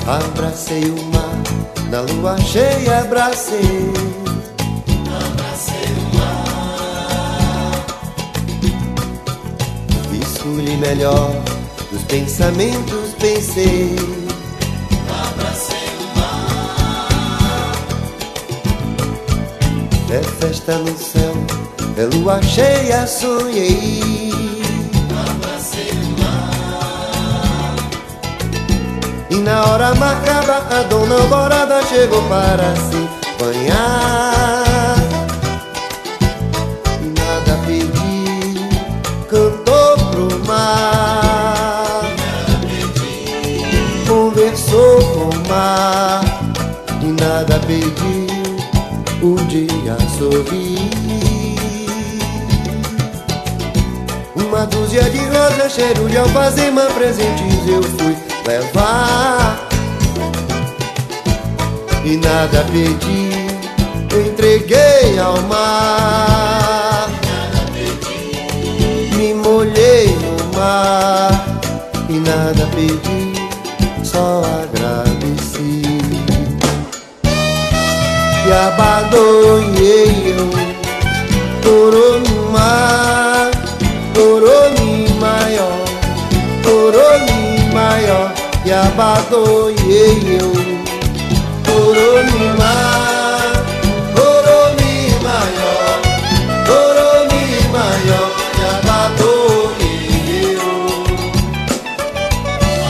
Abracei 0.07 0.85
o 0.85 1.03
mar, 1.13 1.37
na 1.91 2.01
lua 2.01 2.39
cheia 2.41 3.01
abracei, 3.01 3.93
abracei 5.27 5.93
o 5.93 6.17
mar. 6.17 7.85
Escolhi 10.23 10.77
melhor 10.79 11.35
dos 11.93 12.03
pensamentos, 12.05 13.13
pensei. 13.21 14.24
Festa 20.65 20.79
no 20.79 20.97
céu, 20.97 21.35
é 21.99 22.17
lua 22.17 22.41
cheia, 22.41 23.07
sonhei. 23.07 24.33
E 29.29 29.35
na 29.37 29.65
hora 29.67 29.95
marcada, 29.95 30.57
a 30.71 30.83
dona 30.85 31.17
Alvorada 31.17 31.83
chegou 31.83 32.23
para 32.29 32.75
se 32.77 33.09
banhar. 33.39 34.64
Dúzia 54.95 55.11
de 55.11 55.19
rosas, 55.27 55.73
cheiro 55.73 56.09
de 56.09 56.17
alfazema, 56.17 56.83
presentes 56.83 57.67
eu 57.67 57.83
fui 57.83 58.17
levar. 58.47 59.67
E 62.05 62.17
nada 62.17 62.65
pedi, 62.71 63.29
entreguei 64.25 65.19
ao 65.19 65.43
mar. 65.49 67.11
Me 69.17 69.35
molhei 69.35 70.17
no 70.17 70.57
mar 70.57 71.45
e 72.09 72.13
nada 72.13 72.65
pedi, 72.77 73.35
só 74.05 74.43
agradeci. 74.63 75.83
Yabadoyeyo 78.49 79.55
Toromima 81.63 82.25
Toromimayo 82.55 83.04
sábado 88.95 89.71
e 89.71 90.37
eu 90.37 90.53
coro 91.67 92.11
me 92.27 92.45
maior, 92.55 93.53
coro 94.15 94.59
me 97.29 97.43
maior, 97.73 98.31
sábado 98.81 99.31
e 99.81 99.83
eu 100.55 100.71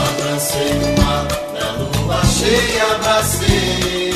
Abracei 0.05 0.77
o 0.77 1.01
mar 1.01 1.25
na 1.53 1.67
lua 1.71 2.19
cheia, 2.23 2.85
abracei 2.93 4.13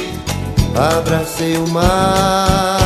Abracei 0.76 1.58
o 1.58 1.68
mar. 1.70 2.79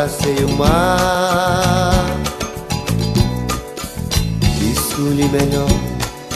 Abracei 0.00 0.44
o 0.46 0.56
mar 0.56 2.06
Isso-lhe 4.72 5.28
melhor 5.28 5.68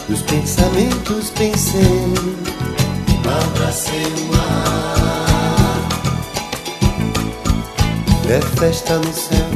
Dos 0.06 0.20
pensamentos 0.20 1.30
pensei 1.30 2.12
Abracei 3.24 4.04
o 4.04 4.36
mar. 4.36 5.88
É 8.28 8.40
festa 8.58 8.98
no 8.98 9.14
céu 9.14 9.48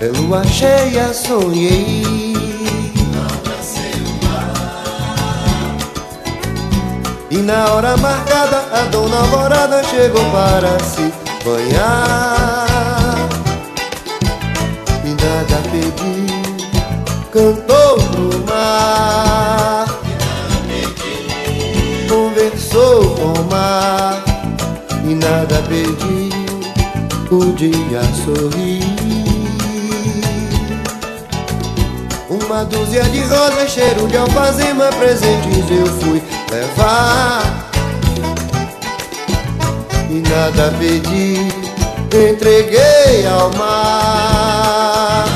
É 0.00 0.06
lua 0.16 0.44
cheia, 0.44 1.12
sonhei 1.12 2.36
Abracei 3.34 4.00
o 4.00 4.24
mar. 4.26 5.76
E 7.32 7.38
na 7.38 7.72
hora 7.72 7.96
marcada 7.96 8.68
A 8.72 8.82
dona 8.92 9.16
Alvorada 9.16 9.82
chegou 9.82 10.24
para 10.30 10.78
se 10.84 11.12
banhar 11.44 12.39
nada 25.30 25.62
pediu 25.68 26.28
Podia 27.28 28.02
sorrir 28.24 28.80
Uma 32.28 32.64
dúzia 32.64 33.04
de 33.04 33.20
rosas, 33.22 33.70
cheiro 33.70 34.08
de 34.08 34.16
alfazema, 34.16 34.86
presentes 34.98 35.70
eu 35.70 35.86
fui 35.86 36.22
levar. 36.50 37.70
E 40.08 40.22
nada 40.28 40.72
pedi, 40.78 41.48
entreguei 42.12 43.26
ao 43.26 43.52
mar. 43.56 45.26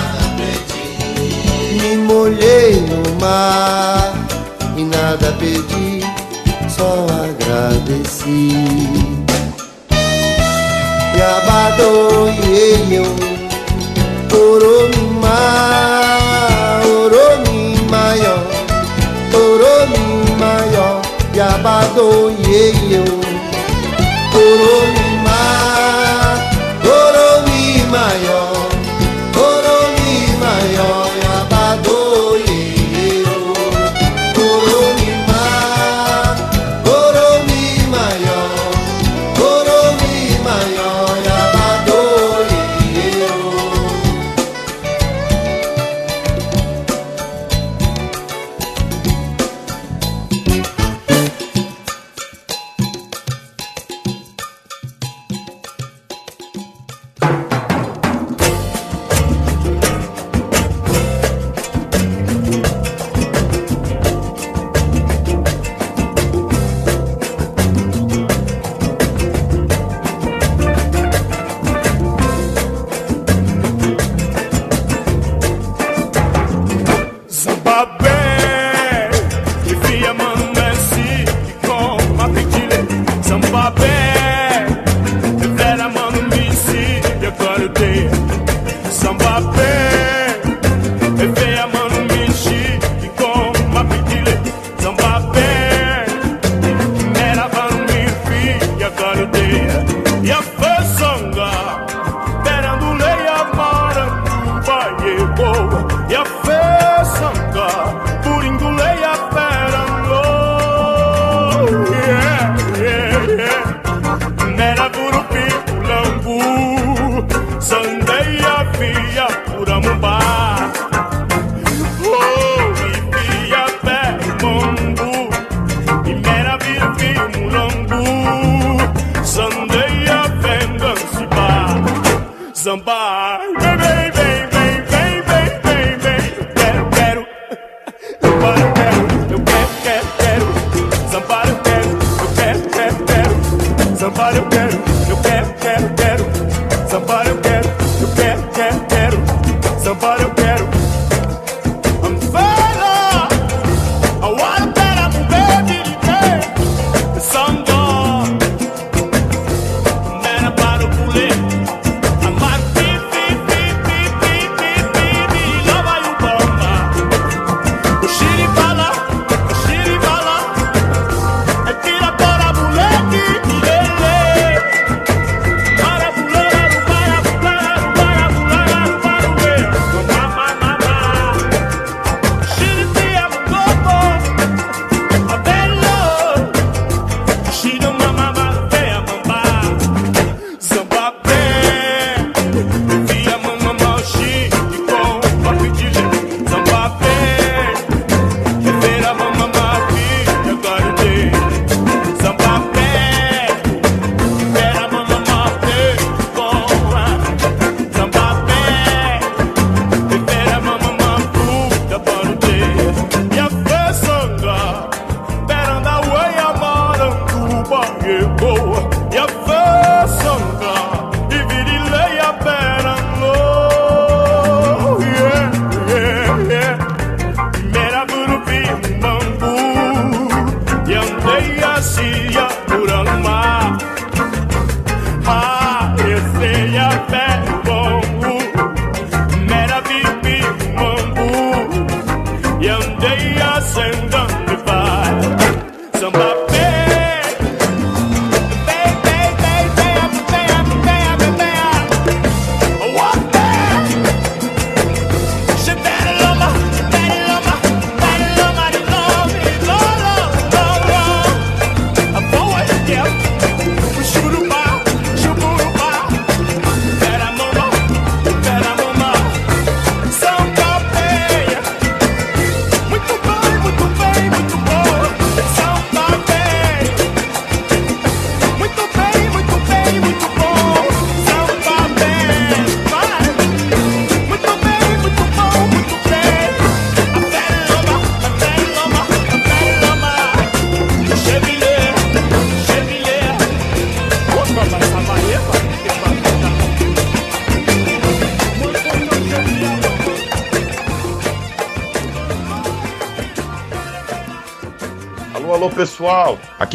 Me 1.72 1.96
molhei 1.96 2.80
no 2.80 3.20
mar 3.20 4.12
e 4.76 4.84
nada 4.84 5.32
pedi, 5.38 6.00
só 6.68 7.06
agradeci. 7.24 9.03
sábado 11.24 12.28
yeye 12.52 13.00
o 13.00 13.08
oró 14.40 14.76
mi 14.92 15.04
máa 15.22 16.82
oró 17.00 17.24
mi 17.44 17.58
máa 17.92 18.12
yọ 18.24 18.36
oró. 19.44 19.74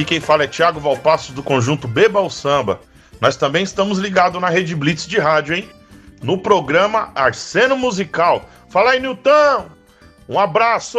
Quem 0.10 0.20
fala 0.20 0.44
é 0.44 0.48
Thiago 0.48 0.80
Valpasso 0.80 1.34
do 1.34 1.44
conjunto 1.44 1.88
Beba 1.88 2.20
o 2.20 2.32
Samba. 2.32 2.80
Nós 3.22 3.36
também 3.36 3.62
estamos 3.62 4.00
ligados 4.00 4.42
na 4.42 4.50
Rede 4.50 4.76
Blitz 4.76 5.06
de 5.06 5.20
rádio, 5.20 5.54
hein? 5.54 5.70
No 6.24 6.40
programa 6.40 7.12
Arseno 7.14 7.78
Musical. 7.78 8.42
Fala 8.70 8.92
aí, 8.92 9.00
Nilton! 9.00 9.68
Um 10.28 10.40
abraço! 10.40 10.98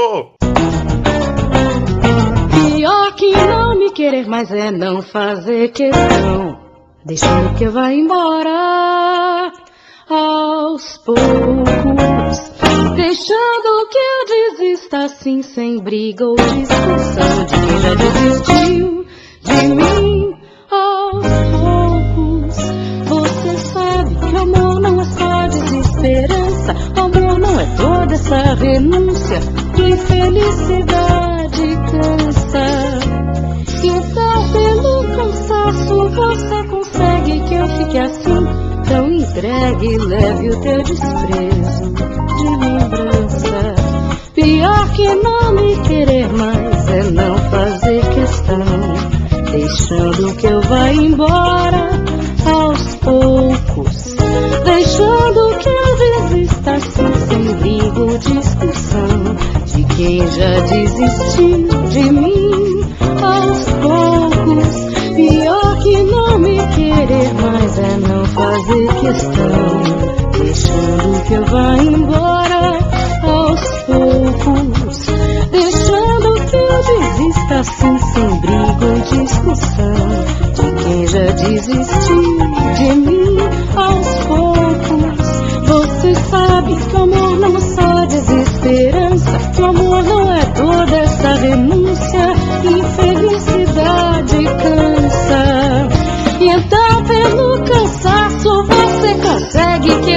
Pior 2.77 3.15
que 3.17 3.33
não 3.33 3.77
me 3.77 3.91
querer 3.91 4.29
mais 4.29 4.49
é 4.53 4.71
não 4.71 5.03
fazer 5.03 5.73
questão, 5.73 6.61
deixando 7.05 7.59
que 7.59 7.65
eu 7.65 7.73
vá 7.73 7.93
embora 7.93 9.51
aos 10.09 10.99
poucos, 10.99 12.53
deixando 12.95 13.89
que 13.91 13.99
eu 13.99 14.25
desista 14.29 14.99
assim 15.07 15.43
sem 15.43 15.81
briga 15.83 16.27
ou 16.27 16.37
discussão 16.37 17.45
de 17.47 17.55
quem 17.57 17.81
já 17.81 17.95
desistiu 17.97 19.00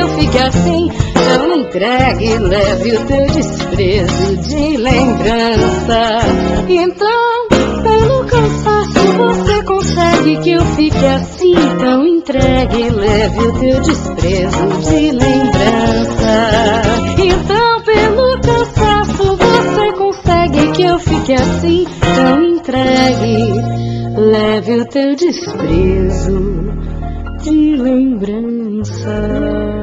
eu 0.04 0.10
fique 0.10 0.38
assim, 0.38 0.92
tão 1.14 1.56
entregue, 1.56 2.38
leve 2.40 2.92
o 2.92 3.06
teu 3.06 3.26
desprezo 3.28 4.36
de 4.38 4.76
lembrança. 4.78 6.20
Então 6.68 7.48
pelo 7.84 8.26
cansaço 8.26 9.00
você 9.18 9.64
consegue 9.64 10.38
que 10.38 10.52
eu 10.52 10.62
fique 10.76 11.06
assim, 11.06 11.56
tão 11.80 12.06
entregue, 12.06 12.90
leve 12.90 13.40
o 13.40 13.54
teu 13.60 13.82
desprezo 13.82 14.68
de 14.82 15.12
lembrança. 15.12 16.82
Então 17.18 17.82
pelo 17.84 18.42
cansaço 18.42 19.38
você 19.38 19.92
consegue 19.94 20.72
que 20.74 20.84
eu 20.84 21.00
fique 21.00 21.34
assim, 21.34 21.88
tão 22.16 22.44
entregue, 22.44 23.54
leve 24.18 24.82
o 24.82 24.86
teu 24.86 25.16
desprezo 25.16 26.74
de 27.42 27.76
lembrança. 27.76 29.83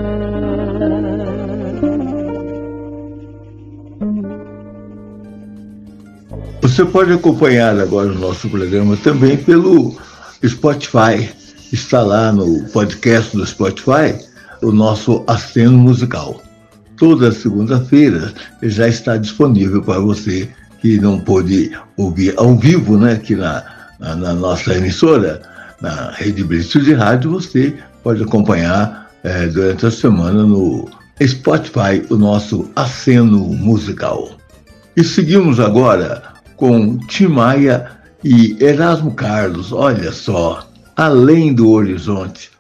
Você 6.63 6.85
pode 6.85 7.11
acompanhar 7.11 7.81
agora 7.81 8.13
o 8.13 8.19
nosso 8.19 8.49
programa 8.51 8.95
também 8.99 9.37
pelo 9.37 9.97
Spotify. 10.47 11.31
Está 11.73 12.03
lá 12.03 12.31
no 12.31 12.65
podcast 12.65 13.35
do 13.35 13.47
Spotify 13.47 14.15
o 14.63 14.71
nosso 14.71 15.25
aceno 15.27 15.79
musical. 15.79 16.43
Toda 16.99 17.33
segunda-feira 17.33 18.33
já 18.63 18.87
está 18.87 19.17
disponível 19.17 19.83
para 19.83 20.01
você 20.01 20.51
que 20.83 20.99
não 20.99 21.19
pôde 21.19 21.73
ouvir 21.97 22.35
ao 22.37 22.55
vivo, 22.57 22.99
né, 22.99 23.15
aqui 23.15 23.35
na, 23.35 23.65
na, 23.99 24.15
na 24.15 24.35
nossa 24.35 24.75
emissora, 24.75 25.41
na 25.81 26.11
Rede 26.11 26.45
Brito 26.45 26.81
de 26.81 26.93
Rádio, 26.93 27.31
você 27.31 27.75
pode 28.03 28.23
acompanhar 28.23 29.11
eh, 29.25 29.47
durante 29.47 29.87
a 29.87 29.91
semana 29.91 30.43
no 30.43 30.89
Spotify 31.23 32.05
o 32.11 32.17
nosso 32.17 32.71
aceno 32.77 33.39
musical. 33.39 34.31
E 34.95 35.03
seguimos 35.03 35.59
agora 35.59 36.30
com 36.61 36.99
Tim 36.99 37.29
Maia 37.29 37.91
e 38.23 38.55
Erasmo 38.63 39.15
Carlos. 39.15 39.73
Olha 39.73 40.13
só, 40.13 40.69
além 40.95 41.55
do 41.55 41.71
horizonte. 41.71 42.51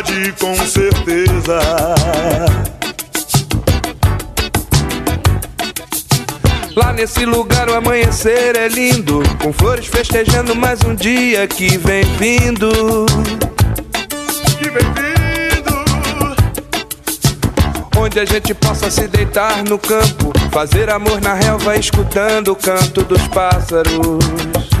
Felicidade 0.00 0.32
com 0.38 0.56
certeza. 0.66 1.60
Lá 6.76 6.92
nesse 6.92 7.24
lugar 7.24 7.68
o 7.68 7.74
amanhecer 7.74 8.56
é 8.56 8.68
lindo, 8.68 9.22
com 9.42 9.52
flores 9.52 9.86
festejando 9.86 10.54
mais 10.54 10.80
um 10.82 10.94
dia 10.94 11.46
que 11.46 11.76
vem 11.78 12.04
vindo. 12.16 12.70
Que 14.58 14.70
vem 14.70 14.84
vindo. 14.94 15.84
Onde 17.96 18.20
a 18.20 18.24
gente 18.24 18.54
possa 18.54 18.90
se 18.90 19.06
deitar 19.08 19.62
no 19.64 19.78
campo, 19.78 20.32
fazer 20.50 20.90
amor 20.90 21.20
na 21.20 21.34
relva, 21.34 21.76
escutando 21.76 22.52
o 22.52 22.56
canto 22.56 23.02
dos 23.02 23.26
pássaros. 23.28 24.79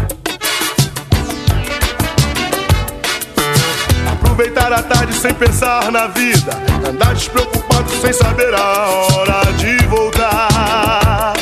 Aproveitar 4.40 4.72
a 4.72 4.82
tarde 4.82 5.12
sem 5.12 5.34
pensar 5.34 5.92
na 5.92 6.06
vida, 6.06 6.52
andar 6.88 7.12
despreocupado 7.12 7.90
sem 8.00 8.10
saber 8.10 8.54
a 8.54 8.88
hora 8.88 9.52
de 9.58 9.86
voltar. 9.86 11.34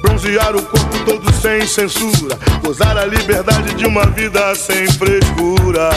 Bronzear 0.00 0.56
o 0.56 0.62
corpo 0.62 0.98
todo 1.04 1.30
sem 1.42 1.66
censura, 1.66 2.38
gozar 2.64 2.96
a 2.96 3.04
liberdade 3.04 3.74
de 3.74 3.84
uma 3.84 4.06
vida 4.06 4.54
sem 4.54 4.90
frescura. 4.92 5.90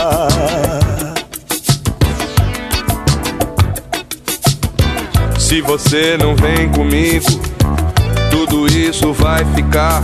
Se 5.39 5.61
você 5.61 6.18
não 6.18 6.36
vem 6.36 6.70
comigo, 6.74 7.30
tudo 8.30 8.68
isso 8.68 9.13
vai 9.13 9.45
ficar 9.55 10.03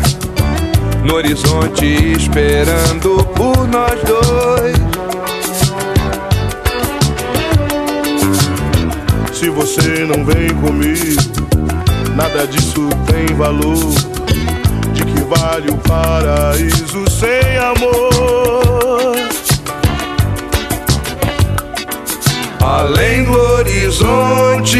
no 1.03 1.15
horizonte 1.15 1.85
esperando 1.85 3.23
por 3.35 3.67
nós 3.67 3.99
dois. 4.03 4.75
Se 9.33 9.49
você 9.49 10.05
não 10.05 10.23
vem 10.23 10.49
comigo, 10.61 11.21
nada 12.15 12.45
disso 12.45 12.87
tem 13.07 13.35
valor. 13.35 13.75
De 14.93 15.03
que 15.03 15.21
vale 15.21 15.71
o 15.71 15.77
paraíso 15.77 17.03
sem 17.09 17.57
amor? 17.57 19.15
Além 22.63 23.23
do 23.23 23.31
horizonte 23.31 24.79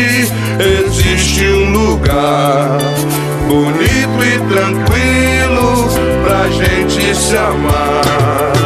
existe 0.59 1.45
um 1.45 1.71
lugar 1.71 2.77
bonito 3.47 4.23
e 4.23 4.39
tranquilo 4.53 5.90
a 6.41 6.49
gente 6.49 7.15
se 7.15 7.37
amar. 7.37 8.60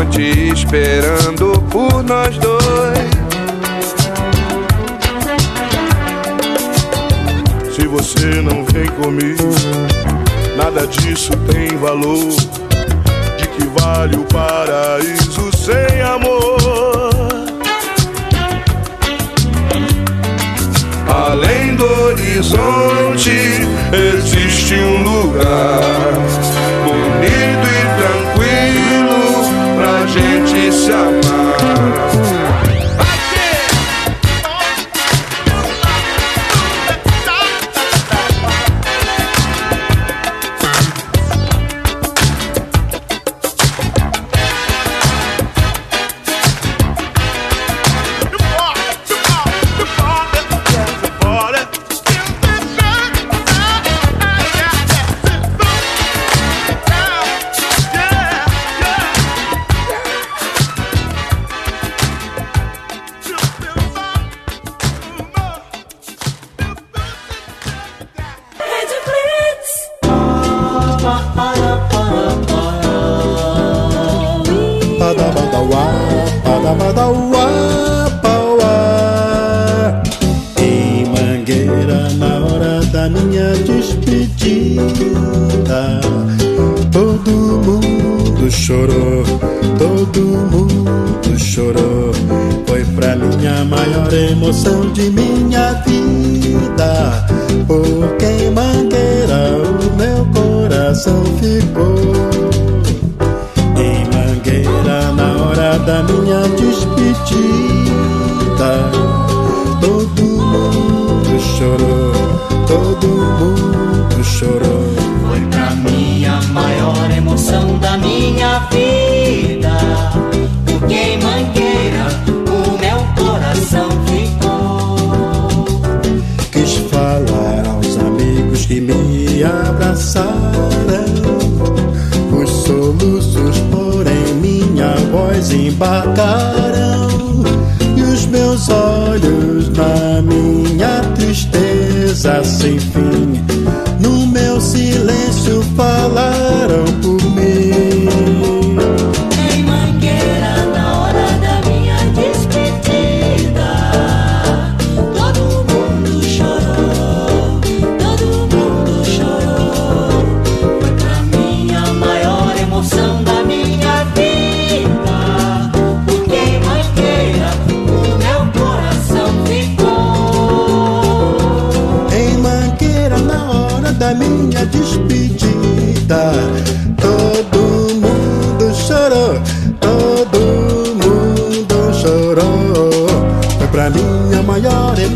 ponte 0.00 0.52
esperando 0.52 1.60
por 1.70 2.02
nós 2.02 2.36
dois. 2.38 3.10
Se 7.74 7.86
você 7.86 8.40
não 8.40 8.64
vem 8.64 8.86
comigo, 8.92 9.50
nada 10.56 10.86
disso 10.86 11.32
tem 11.52 11.76
valor. 11.78 12.34
De 13.36 13.48
que 13.48 13.66
vale 13.78 14.16
o 14.16 14.24
paraíso 14.24 15.50
sem 15.56 16.00
amor? 16.00 16.60
Além 21.08 21.74
do 21.76 21.84
horizonte 21.84 23.30
existe 23.92 24.74
um 24.74 25.02
lugar 25.02 26.49
gente 30.12 30.72
se 30.72 30.92
amar. 30.92 31.19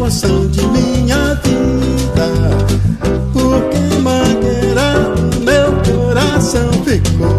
emoção 0.05 0.47
de 0.49 0.61
minha 0.67 1.35
vida. 1.37 2.29
Porque 3.33 3.79
Mangueira, 4.03 5.15
meu 5.41 5.73
coração 5.83 6.71
ficou. 6.85 7.39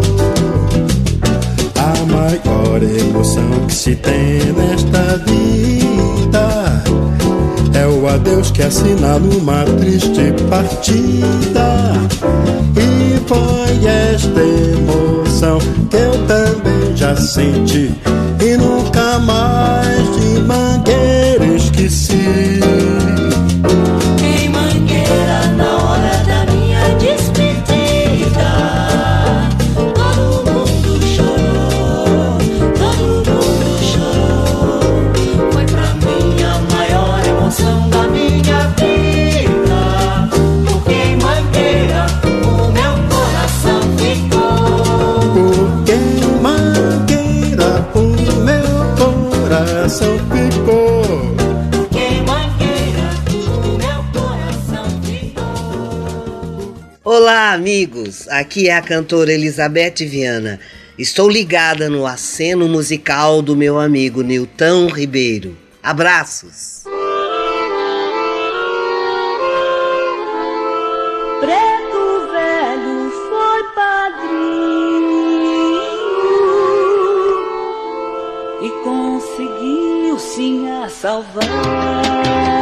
A 1.76 1.94
maior 2.12 2.82
emoção 2.82 3.48
que 3.68 3.74
se 3.74 3.94
tem 3.94 4.52
nesta 4.52 5.16
vida 5.26 6.82
é 7.72 7.86
o 7.86 8.08
adeus 8.08 8.50
que 8.50 8.62
é 8.62 8.66
assinala 8.66 9.20
uma 9.20 9.64
triste 9.78 10.34
partida. 10.50 11.92
E 12.76 13.20
foi 13.28 13.86
esta 13.86 14.40
emoção 14.40 15.58
que 15.88 15.96
eu 15.96 16.12
também 16.26 16.96
já 16.96 17.14
senti 17.14 17.94
e 18.40 18.56
nunca 18.56 19.20
mais 19.20 20.16
de 20.16 20.40
mangueira 20.40 21.46
esqueci. 21.56 22.55
Aqui 58.38 58.68
é 58.68 58.76
a 58.76 58.82
cantora 58.82 59.32
Elizabeth 59.32 60.04
Viana. 60.06 60.60
Estou 60.98 61.26
ligada 61.26 61.88
no 61.88 62.06
aceno 62.06 62.68
musical 62.68 63.40
do 63.40 63.56
meu 63.56 63.80
amigo 63.80 64.20
Nilton 64.20 64.88
Ribeiro. 64.88 65.56
Abraços! 65.82 66.82
Preto 71.40 72.28
velho 72.30 73.10
foi 73.26 73.62
padrinho 73.74 75.06
e 78.60 78.68
conseguiu 78.84 80.18
sim 80.18 80.68
a 80.68 80.90
salvar. 80.90 82.55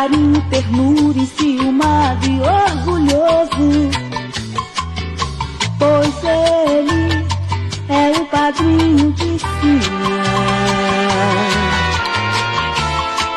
Carinho, 0.00 0.40
ternura, 0.48 1.18
enciumado 1.18 2.26
e 2.26 2.40
orgulhoso, 2.40 3.90
pois 5.78 6.24
ele 6.24 7.26
é 7.86 8.18
o 8.18 8.24
padrinho 8.26 9.12
de 9.12 9.38
Sinha. 9.38 10.24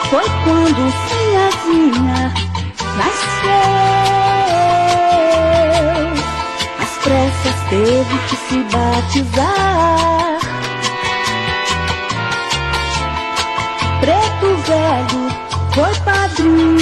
Foi 0.09 0.29
quando 0.45 0.93
Sinhazinha 1.09 2.33
nasceu. 2.97 3.63
Às 6.81 6.93
pressas 7.03 7.57
teve 7.69 8.17
que 8.29 8.35
se 8.37 8.57
batizar. 8.71 10.02
Foi 15.73 15.95
padrinho 16.05 16.77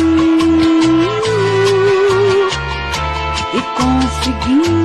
e 3.53 3.61
conseguiu 3.77 4.80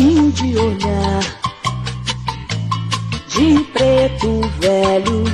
jeitinho 0.00 0.32
de 0.32 0.58
olhar 0.58 1.20
de 3.28 3.60
preto 3.64 4.40
velho 4.58 5.24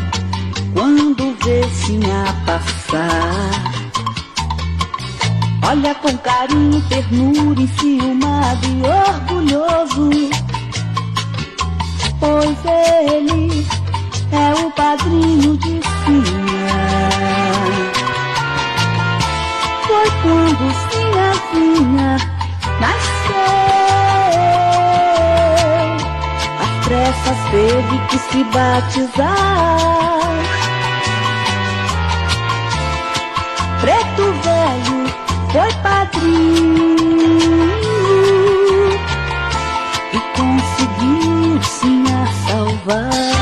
quando 0.75 1.37
vê 1.45 1.63
Sinha 1.73 2.25
passar. 2.45 3.51
Olha 5.69 5.95
com 5.97 6.17
carinho, 6.19 6.81
ternura, 6.89 7.61
enciumado 7.61 8.67
e 8.67 8.83
orgulhoso. 8.83 10.11
Pois 12.19 12.59
ele 12.65 13.67
é 14.33 14.55
o 14.65 14.71
padrinho 14.73 15.57
de 15.59 15.81
Sinha. 16.05 16.77
Foi 19.87 20.11
quando 20.23 20.65
Sinhazinha 20.91 22.36
Pressas 27.27 27.51
teve 27.51 27.99
que 28.07 28.19
se 28.19 28.45
batizar. 28.45 29.27
Preto 33.81 34.33
velho 34.45 35.01
foi 35.51 35.73
padrinho 35.83 36.97
e 40.13 40.21
conseguiu 40.37 41.63
sim 41.63 42.05
a 42.13 42.27
salvar. 42.49 43.36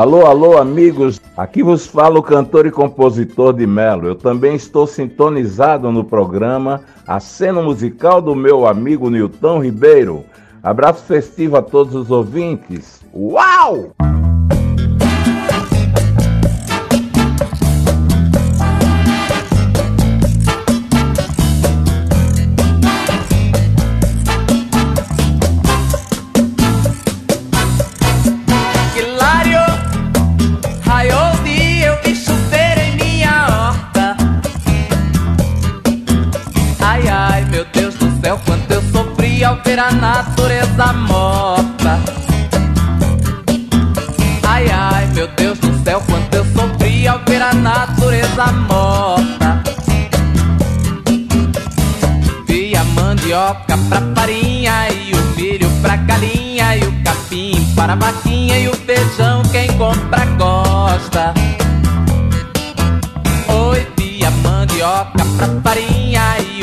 Alô, 0.00 0.24
alô, 0.24 0.56
amigos. 0.56 1.20
Aqui 1.36 1.62
vos 1.62 1.86
fala 1.86 2.18
o 2.18 2.22
cantor 2.22 2.64
e 2.64 2.70
compositor 2.70 3.52
de 3.52 3.66
Melo. 3.66 4.06
Eu 4.06 4.14
também 4.14 4.54
estou 4.54 4.86
sintonizado 4.86 5.92
no 5.92 6.02
programa 6.02 6.80
A 7.06 7.20
Cena 7.20 7.60
Musical 7.60 8.22
do 8.22 8.34
meu 8.34 8.66
amigo 8.66 9.10
Nilton 9.10 9.62
Ribeiro. 9.62 10.24
Abraço 10.62 11.04
festivo 11.04 11.58
a 11.58 11.60
todos 11.60 11.94
os 11.94 12.10
ouvintes. 12.10 13.02
Uau! 13.14 13.90
A 39.80 39.90
natureza 39.92 40.92
morta. 40.92 41.98
Ai, 44.46 44.70
ai, 44.70 45.06
meu 45.14 45.26
Deus 45.28 45.58
do 45.58 45.82
céu, 45.82 46.02
quanto 46.06 46.34
eu 46.34 46.44
sofri 46.44 47.08
ao 47.08 47.18
ver 47.26 47.40
a 47.40 47.54
natureza 47.54 48.46
morta. 48.68 49.62
Vi 52.46 52.76
a 52.76 52.84
mandioca 52.84 53.78
pra 53.88 54.02
farinha 54.14 54.90
e 54.90 55.14
o 55.14 55.36
milho 55.36 55.70
pra 55.80 55.96
galinha 55.96 56.76
e 56.76 56.84
o 56.84 57.02
capim 57.02 57.66
para 57.74 57.94
a 57.94 57.96
vaquinha 57.96 58.58
e 58.58 58.68
o 58.68 58.74
feijão 58.74 59.42
quem 59.50 59.66
compra 59.78 60.26
gosta. 60.36 61.32
Oi, 63.48 63.86
vi 63.96 64.26
a 64.26 64.30
mandioca 64.30 65.24
pra 65.38 65.48
farinha 65.62 66.36
e 66.38 66.59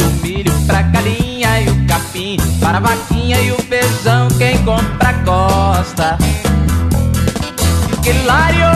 capim 2.18 2.38
para 2.60 2.78
a 2.78 2.82
vaquinha 2.82 3.40
e 3.42 3.52
o 3.52 3.58
feijão 3.58 4.28
quem 4.38 4.58
compra 4.64 5.14
gosta. 5.24 6.18
Hilário, 8.04 8.72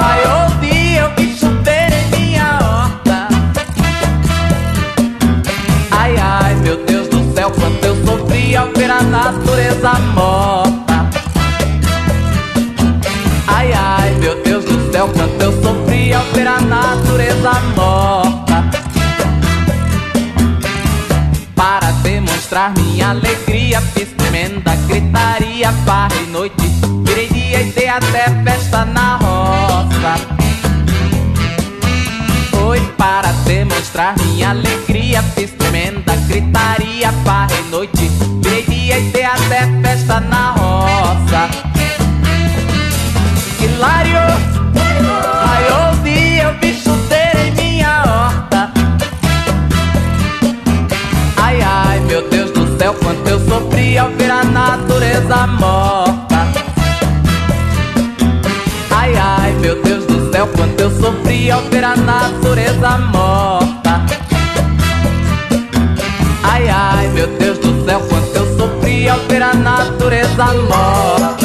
raiou 0.00 0.48
o 0.48 0.60
dia, 0.60 1.00
eu 1.02 1.10
vi 1.16 1.36
chover 1.36 1.92
em 1.92 2.18
minha 2.18 2.58
horta. 2.62 3.28
Ai, 5.90 6.16
ai, 6.16 6.54
meu 6.56 6.84
Deus 6.84 7.08
do 7.08 7.34
céu, 7.34 7.50
quanto 7.50 7.84
eu 7.84 8.04
sofri 8.04 8.56
ao 8.56 8.68
ver 8.72 8.90
a 8.90 9.02
natureza 9.02 9.92
morta. 10.14 10.55
Alegria, 23.10 23.80
fiz 23.80 24.08
tremenda 24.16 24.74
gritaria, 24.88 25.72
farra 25.84 26.16
e 26.16 26.26
noite, 26.26 26.68
virei 27.04 27.28
dia 27.28 27.62
e 27.62 27.72
ter 27.72 27.88
até 27.88 28.28
festa 28.42 28.84
na 28.84 29.16
roça. 29.16 30.16
Foi 32.50 32.80
para 32.98 33.30
demonstrar 33.44 34.16
minha 34.18 34.50
alegria. 34.50 35.22
Fiz 35.22 35.52
tremenda 35.52 36.16
gritaria, 36.26 37.12
farrei 37.24 37.62
noite, 37.70 38.10
virei 38.42 38.62
dia 38.64 38.98
e 38.98 39.10
ter 39.10 39.24
até 39.24 39.66
festa 39.80 40.20
na 40.20 40.50
roça. 40.52 41.48
Hilário, 43.60 44.55
quanto 53.06 53.28
eu 53.28 53.38
sofri 53.48 53.96
ao 53.96 54.10
ver 54.10 54.30
a 54.32 54.42
natureza 54.42 55.46
morta. 55.46 56.38
Ai, 58.90 59.14
ai, 59.16 59.52
meu 59.60 59.80
Deus 59.80 60.04
do 60.06 60.32
céu, 60.32 60.48
quanto 60.48 60.80
eu 60.80 60.90
sofri 60.90 61.48
ao 61.52 61.60
ver 61.70 61.84
a 61.84 61.94
natureza 61.94 62.98
morta. 62.98 64.04
Ai, 66.42 66.68
ai, 66.68 67.08
meu 67.10 67.28
Deus 67.38 67.58
do 67.58 67.84
céu, 67.84 68.00
quanto 68.08 68.36
eu 68.36 68.58
sofri 68.58 69.08
ao 69.08 69.18
ver 69.28 69.42
a 69.42 69.54
natureza 69.54 70.46
morta. 70.68 71.35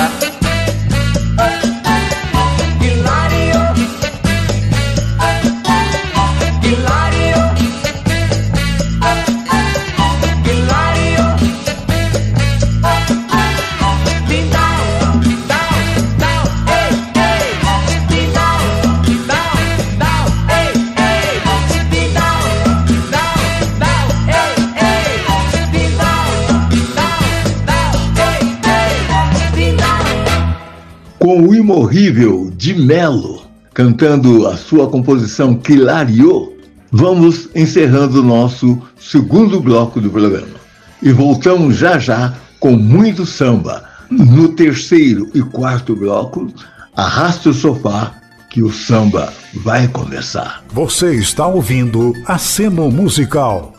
Imorrível 31.92 32.50
de 32.56 32.74
Melo, 32.74 33.42
cantando 33.74 34.48
a 34.48 34.56
sua 34.56 34.88
composição 34.88 35.56
Quilario, 35.56 36.54
vamos 36.90 37.50
encerrando 37.54 38.22
o 38.22 38.24
nosso 38.24 38.82
segundo 38.98 39.60
bloco 39.60 40.00
do 40.00 40.10
programa. 40.10 40.56
E 41.02 41.12
voltamos 41.12 41.76
já 41.76 42.00
já 42.00 42.34
com 42.62 42.72
muito 42.78 43.26
samba. 43.26 43.84
No 44.10 44.50
terceiro 44.50 45.30
e 45.34 45.42
quarto 45.42 45.94
bloco, 45.94 46.48
arraste 46.96 47.50
o 47.50 47.54
sofá 47.54 48.14
que 48.50 48.64
o 48.64 48.72
samba 48.72 49.34
vai 49.54 49.90
começar. 49.90 50.64
Você 50.72 51.16
está 51.16 51.46
ouvindo 51.46 52.14
Aceno 52.26 52.90
Musical. 52.90 53.74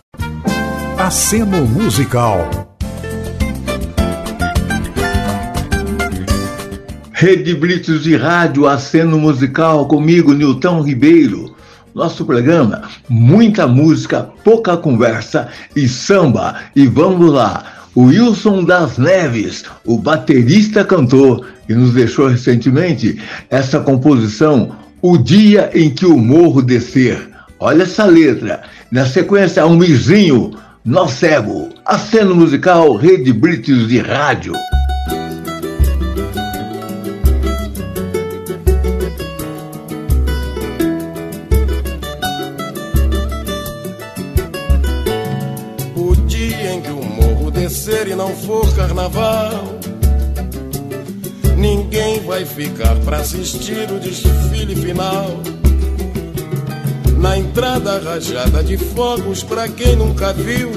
Aceno 0.98 1.66
Musical. 1.66 2.71
Rede 7.22 7.54
Blitz 7.54 8.02
de 8.02 8.16
Rádio, 8.16 8.66
Aceno 8.66 9.16
Musical, 9.16 9.86
comigo, 9.86 10.32
Nilton 10.32 10.82
Ribeiro. 10.82 11.54
Nosso 11.94 12.24
programa, 12.24 12.82
muita 13.08 13.64
música, 13.64 14.28
pouca 14.42 14.76
conversa 14.76 15.46
e 15.76 15.86
samba. 15.86 16.56
E 16.74 16.84
vamos 16.88 17.32
lá, 17.32 17.86
o 17.94 18.06
Wilson 18.06 18.64
das 18.64 18.98
Neves, 18.98 19.62
o 19.86 19.98
baterista 19.98 20.84
cantor, 20.84 21.46
que 21.64 21.74
nos 21.74 21.92
deixou 21.92 22.26
recentemente 22.26 23.22
essa 23.48 23.78
composição, 23.78 24.74
O 25.00 25.16
Dia 25.16 25.70
em 25.72 25.90
que 25.90 26.04
o 26.04 26.18
Morro 26.18 26.60
Descer. 26.60 27.30
Olha 27.60 27.84
essa 27.84 28.04
letra. 28.04 28.62
Na 28.90 29.06
sequência, 29.06 29.64
um 29.64 29.76
mizinho, 29.76 30.50
Nó 30.84 31.06
Cego. 31.06 31.68
Aceno 31.86 32.34
Musical, 32.34 32.96
Rede 32.96 33.32
Blitz 33.32 33.86
de 33.86 33.98
Rádio. 34.00 34.54
Não 48.32 48.36
for 48.36 48.74
carnaval, 48.74 49.78
ninguém 51.56 52.20
vai 52.20 52.46
ficar 52.46 52.94
pra 53.04 53.18
assistir 53.18 53.90
o 53.90 54.00
desfile 54.00 54.74
final. 54.74 55.40
Na 57.18 57.36
entrada 57.36 58.00
rajada 58.00 58.64
de 58.64 58.76
fogos, 58.78 59.42
pra 59.42 59.68
quem 59.68 59.96
nunca 59.96 60.32
viu, 60.32 60.70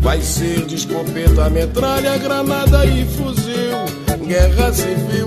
vai 0.00 0.22
ser 0.22 0.64
de 0.64 0.76
escopeta, 0.76 1.50
metralha, 1.50 2.16
granada 2.16 2.86
e 2.86 3.04
fuzil. 3.04 4.26
Guerra 4.26 4.72
civil, 4.72 5.26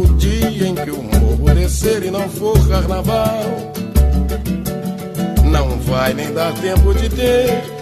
o 0.00 0.14
dia 0.14 0.68
em 0.68 0.74
que 0.74 0.90
o 0.90 1.02
morro 1.02 1.54
descer 1.54 2.02
e 2.02 2.10
não 2.10 2.28
for 2.30 2.56
carnaval. 2.66 3.44
Não 5.44 5.78
vai 5.80 6.14
nem 6.14 6.32
dar 6.32 6.52
tempo 6.54 6.94
de 6.94 7.08
ter 7.10 7.75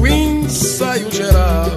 o 0.00 0.06
ensaio 0.06 1.10
geral. 1.12 1.70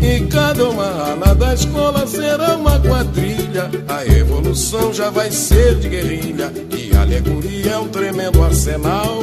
E 0.00 0.26
cada 0.26 0.68
uma 0.68 1.10
ala 1.10 1.34
da 1.34 1.54
escola 1.54 2.06
será 2.06 2.56
uma 2.56 2.78
quadrilha. 2.80 3.70
A 3.86 4.04
evolução 4.06 4.92
já 4.92 5.10
vai 5.10 5.30
ser 5.30 5.76
de 5.76 5.88
guerrilha. 5.88 6.52
E 6.76 6.96
a 6.96 7.02
alegoria 7.02 7.72
é 7.72 7.78
um 7.78 7.88
tremendo 7.88 8.42
arsenal. 8.42 9.20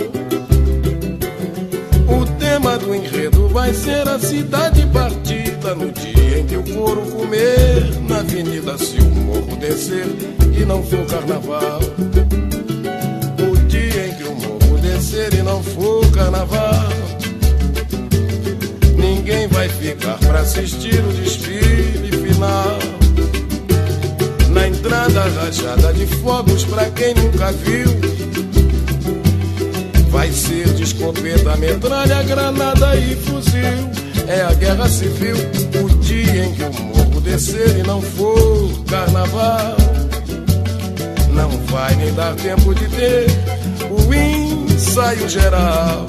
O 2.07 2.25
tema 2.39 2.77
do 2.77 2.93
enredo 2.93 3.49
vai 3.49 3.73
ser 3.73 4.07
a 4.07 4.19
cidade 4.19 4.85
partida. 4.87 5.75
No 5.75 5.91
dia 5.91 6.39
em 6.39 6.45
que 6.45 6.55
o 6.55 6.63
couro 6.75 7.01
comer 7.11 7.91
na 8.07 8.19
avenida, 8.19 8.77
se 8.77 8.97
o 8.99 9.05
morro 9.05 9.57
descer 9.57 10.05
e 10.55 10.63
não 10.63 10.81
for 10.83 11.05
carnaval. 11.05 11.79
O 13.51 13.55
dia 13.67 14.07
em 14.07 14.15
que 14.15 14.23
o 14.23 14.35
morro 14.35 14.77
descer 14.79 15.33
e 15.33 15.41
não 15.41 15.61
for 15.61 16.09
carnaval. 16.11 17.08
Ficar 19.79 20.17
pra 20.19 20.39
assistir 20.39 20.99
o 20.99 21.13
desfile 21.13 22.11
final. 22.11 22.79
Na 24.49 24.67
entrada 24.67 25.23
rajada 25.23 25.93
de 25.93 26.05
fogos 26.07 26.65
pra 26.65 26.85
quem 26.91 27.13
nunca 27.13 27.51
viu. 27.51 27.87
Vai 30.09 30.31
ser 30.31 30.67
de 30.73 30.79
metralha, 31.59 32.23
granada 32.23 32.95
e 32.95 33.15
fuzil. 33.15 33.89
É 34.27 34.41
a 34.41 34.53
guerra 34.53 34.87
civil, 34.87 35.35
o 35.83 35.89
dia 35.99 36.45
em 36.45 36.53
que 36.53 36.63
o 36.63 36.83
morro 36.83 37.21
descer 37.21 37.77
e 37.77 37.83
não 37.83 38.01
for 38.01 38.69
carnaval. 38.89 39.75
Não 41.33 41.49
vai 41.67 41.95
nem 41.95 42.13
dar 42.13 42.35
tempo 42.35 42.73
de 42.73 42.87
ter 42.89 43.27
o 43.89 44.13
ensaio 44.13 45.27
geral. 45.27 46.08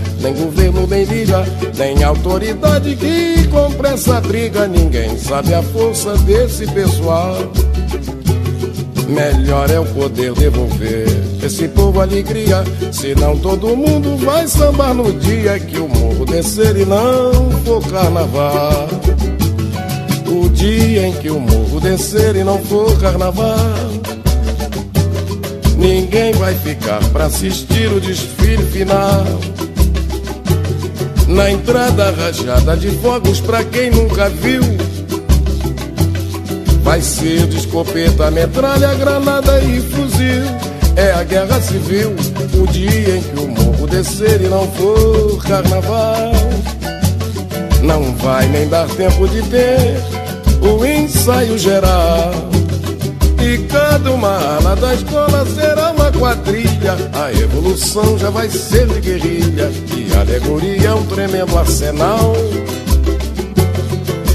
nem 0.21 0.33
governo, 0.33 0.87
nem 0.87 1.03
liga, 1.03 1.43
nem 1.75 2.03
autoridade 2.03 2.95
que 2.95 3.47
compre 3.47 3.89
essa 3.89 4.21
briga. 4.21 4.67
Ninguém 4.67 5.17
sabe 5.17 5.53
a 5.53 5.63
força 5.63 6.15
desse 6.19 6.67
pessoal. 6.67 7.35
Melhor 9.07 9.69
é 9.69 9.79
o 9.79 9.85
poder 9.85 10.31
devolver 10.33 11.07
esse 11.43 11.67
povo 11.67 11.99
alegria. 11.99 12.63
Senão 12.91 13.37
todo 13.37 13.75
mundo 13.75 14.15
vai 14.17 14.47
sambar 14.47 14.93
no 14.93 15.11
dia 15.13 15.59
que 15.59 15.77
o 15.79 15.87
morro 15.87 16.25
descer 16.25 16.77
e 16.77 16.85
não 16.85 17.51
for 17.65 17.85
carnaval. 17.89 18.87
o 20.27 20.47
dia 20.49 21.07
em 21.07 21.13
que 21.13 21.29
o 21.29 21.39
morro 21.39 21.79
descer 21.81 22.35
e 22.35 22.43
não 22.43 22.57
for 22.59 22.97
carnaval. 22.99 23.57
Ninguém 25.77 26.31
vai 26.33 26.53
ficar 26.53 27.03
pra 27.09 27.25
assistir 27.25 27.91
o 27.91 27.99
desfile 27.99 28.63
final. 28.67 29.25
Na 31.31 31.49
entrada 31.49 32.11
rajada 32.11 32.75
de 32.75 32.91
fogos 32.97 33.39
pra 33.39 33.63
quem 33.63 33.89
nunca 33.89 34.27
viu. 34.29 34.61
Vai 36.83 37.01
ser 37.01 37.47
de 37.47 37.57
escopeta, 37.57 38.29
metralha, 38.29 38.93
granada 38.95 39.61
e 39.61 39.79
fuzil. 39.79 40.43
É 40.97 41.13
a 41.13 41.23
guerra 41.23 41.61
civil, 41.61 42.13
o 42.53 42.67
dia 42.67 43.15
em 43.15 43.21
que 43.21 43.39
o 43.39 43.47
morro 43.47 43.87
descer 43.87 44.41
e 44.41 44.49
não 44.49 44.67
for 44.71 45.41
carnaval. 45.41 46.33
Não 47.81 48.13
vai 48.17 48.45
nem 48.47 48.67
dar 48.67 48.87
tempo 48.89 49.25
de 49.29 49.41
ter 49.43 50.03
o 50.61 50.85
ensaio 50.85 51.57
geral. 51.57 52.31
E 53.41 53.57
cada 53.69 54.11
uma 54.11 54.57
ala 54.57 54.75
da 54.75 54.93
escola 54.93 55.45
será 55.45 55.91
uma 55.91 56.11
quadrilha. 56.11 56.97
A 57.13 57.31
evolução 57.31 58.19
já 58.19 58.29
vai 58.29 58.49
ser 58.49 58.85
de 58.87 58.99
guerrilha. 58.99 59.71
Alegoria 60.19 60.89
é 60.89 60.93
um 60.93 61.05
tremendo 61.05 61.57
arsenal. 61.57 62.33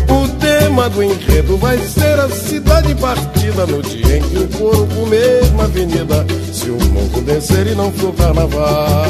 O 0.08 0.28
tema 0.38 0.88
do 0.90 1.02
enredo 1.02 1.56
vai 1.56 1.78
ser 1.78 2.18
a 2.18 2.28
cidade 2.28 2.94
partida 2.94 3.66
no 3.66 3.82
dia 3.82 4.18
em 4.18 4.22
que 4.22 4.38
o 4.38 4.48
coro 4.58 4.86
comer 4.86 5.42
uma 5.52 5.64
avenida. 5.64 6.26
Se 6.52 6.70
o 6.70 6.78
morro 6.92 7.22
descer 7.22 7.66
e 7.66 7.74
não 7.74 7.92
for 7.92 8.14
carnaval. 8.14 9.06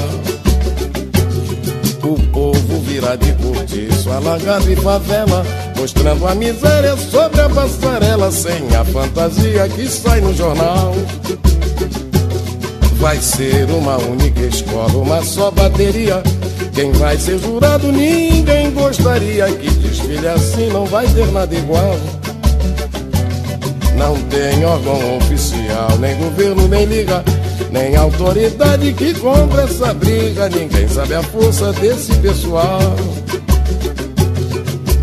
O 2.03 2.15
povo 2.31 2.81
virá 2.83 3.17
de 3.17 3.33
cortiço, 3.33 4.11
alagado 4.13 4.71
e 4.71 4.77
favela, 4.77 5.45
mostrando 5.77 6.27
a 6.29 6.35
miséria 6.37 6.97
sobre 6.97 7.41
a 7.41 7.49
passarela, 7.49 8.31
sem 8.31 8.75
a 8.77 8.85
fantasia 8.85 9.69
que 9.69 9.89
sai 9.89 10.21
no 10.21 10.33
jornal. 10.33 10.95
Vai 12.95 13.21
ser 13.21 13.69
uma 13.71 13.97
única 13.99 14.41
escola, 14.43 14.93
uma 14.93 15.23
só 15.25 15.51
bateria. 15.51 16.23
Quem 16.77 16.93
vai 16.93 17.17
ser 17.17 17.39
jurado, 17.39 17.91
ninguém 17.91 18.71
gostaria 18.71 19.47
que 19.47 19.71
desfile 19.71 20.29
assim 20.29 20.69
não 20.69 20.85
vai 20.85 21.07
ter 21.07 21.27
nada 21.33 21.55
igual. 21.55 21.99
Não 23.97 24.15
tem 24.25 24.63
órgão 24.63 25.17
oficial, 25.17 25.97
nem 25.99 26.15
governo, 26.19 26.69
nem 26.69 26.85
liga, 26.85 27.25
nem 27.73 27.97
autoridade 27.97 28.93
que 28.93 29.15
compra 29.15 29.63
essa 29.63 29.95
briga. 29.95 30.51
Ninguém 30.51 30.87
sabe 30.87 31.15
a 31.15 31.23
força 31.23 31.73
desse 31.73 32.15
pessoal. 32.17 32.79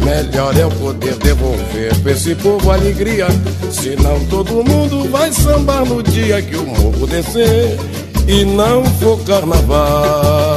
Melhor 0.05 0.55
é 0.55 0.61
eu 0.61 0.69
poder 0.69 1.15
devolver 1.15 1.99
pra 2.03 2.11
esse 2.11 2.35
povo 2.35 2.69
alegria. 2.69 3.25
Senão 3.71 4.23
todo 4.25 4.63
mundo 4.63 5.09
vai 5.09 5.31
sambar 5.31 5.83
no 5.85 6.03
dia 6.03 6.39
que 6.39 6.55
o 6.55 6.67
morro 6.67 7.07
descer 7.07 7.79
e 8.27 8.45
não 8.45 8.85
for 8.85 9.19
carnaval. 9.23 10.52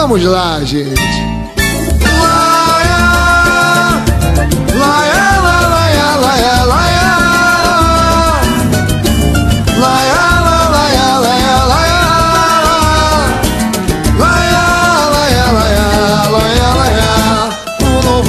Vamos 0.00 0.22
lá, 0.22 0.60
gente. 0.60 0.94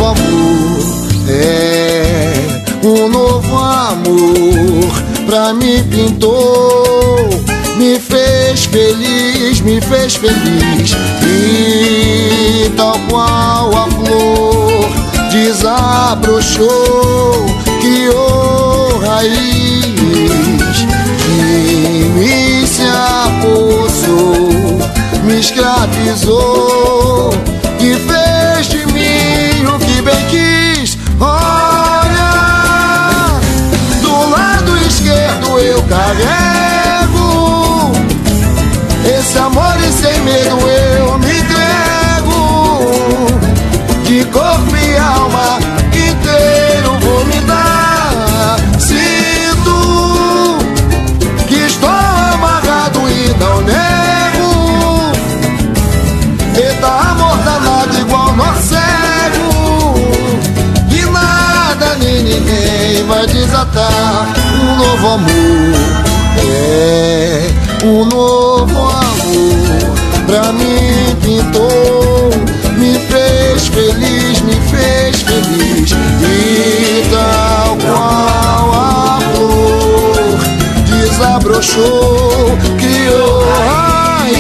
Amor 0.09 1.29
é 1.29 2.33
um 2.83 3.09
novo 3.09 3.55
amor 3.55 4.91
pra 5.27 5.53
mim 5.53 5.83
pintou, 5.83 7.29
me 7.77 7.99
fez 7.99 8.65
feliz, 8.65 9.61
me 9.61 9.79
fez 9.79 10.15
feliz 10.15 11.18
tal 12.75 12.99
qual 13.09 13.71
a 13.75 13.87
flor 13.87 14.89
desabrochou, 15.31 17.45
criou 17.81 18.99
raiz 18.99 19.89
de 20.77 20.85
mim 22.15 22.65
se 22.65 22.83
apossou, 22.83 24.49
me 25.23 25.39
escravizou 25.39 27.33
e 27.79 27.95
fez 27.95 28.67
de 28.67 28.85
mim 28.93 29.65
o 29.65 29.79
que 29.79 30.01
bem 30.01 30.25
quis. 30.29 30.97
Olha, 31.19 32.31
do 34.01 34.29
lado 34.29 34.77
esquerdo 34.87 35.59
eu 35.59 35.81
carrego 35.83 37.91
esse 39.05 39.37
amor 39.37 39.77
e 39.79 39.91
sem 39.91 40.19
medo 40.21 40.57
eu 40.59 40.78
vai 63.03 63.25
desatar. 63.27 64.27
Um 64.61 64.75
novo 64.77 65.07
amor 65.07 65.99
é 66.37 67.47
um 67.85 68.05
novo 68.05 68.79
amor. 68.79 69.99
Pra 70.25 70.51
mim 70.53 71.15
pintou, 71.21 72.29
me 72.77 72.99
fez 72.99 73.67
feliz, 73.67 74.41
me 74.41 74.55
fez 74.69 75.21
feliz. 75.21 75.91
E 76.21 77.09
tal 77.09 77.77
qual 77.77 78.73
a 78.73 79.19
flor 79.33 80.37
desabrochou, 80.85 82.57
criou 82.77 83.43
raiz. 83.65 84.39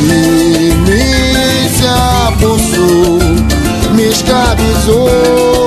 E 0.00 0.74
me 0.74 1.68
se 1.70 1.86
apossou, 2.28 3.18
me 3.94 4.08
escravizou 4.08 5.57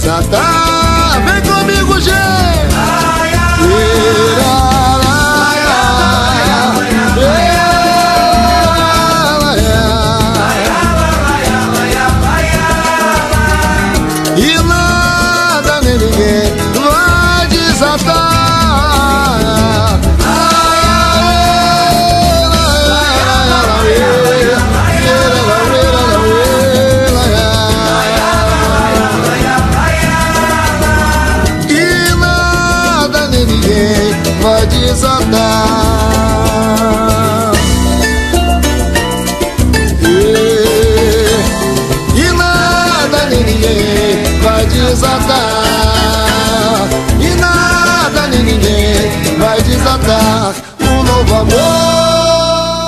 vai 0.00 0.20
desatar 0.20 1.22
Vem 1.24 1.42
comigo, 1.42 2.00
gente! 2.00 3.19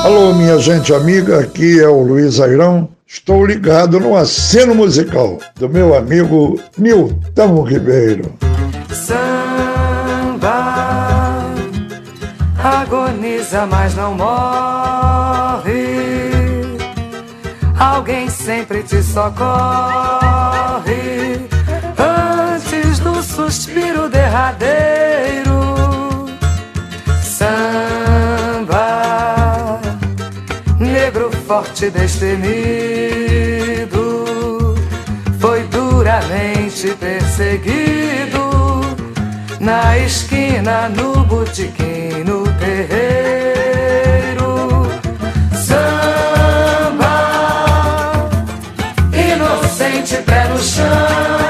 Alô, 0.05 0.35
minha 0.35 0.59
gente 0.59 0.93
amiga, 0.93 1.39
aqui 1.39 1.81
é 1.81 1.87
o 1.87 2.03
Luiz 2.03 2.41
Airão. 2.41 2.89
Estou 3.07 3.47
ligado 3.47 4.01
no 4.01 4.17
aceno 4.17 4.75
musical 4.75 5.39
do 5.55 5.69
meu 5.69 5.97
amigo 5.97 6.61
Nilton 6.77 7.63
Ribeiro. 7.63 8.35
Samba 8.93 10.59
agoniza, 12.59 13.65
mas 13.67 13.95
não 13.95 14.17
morre. 14.17 15.63
Alguém 17.79 18.29
sempre 18.29 18.83
te 18.83 19.01
socorre 19.05 19.33
antes 21.97 22.99
do 22.99 23.23
suspiro 23.23 24.09
derradeiro. 24.09 25.52
Forte 31.53 31.91
destemido, 31.91 32.49
foi 35.39 35.63
duramente 35.65 36.97
perseguido 36.99 38.81
na 39.61 39.99
esquina, 39.99 40.89
no 40.89 41.23
botequim, 41.25 42.25
no 42.25 42.45
terreiro. 42.55 44.01
Samba, 45.55 47.11
inocente 49.13 50.17
pé 50.25 50.49
no 50.49 50.59
chão, 50.59 51.42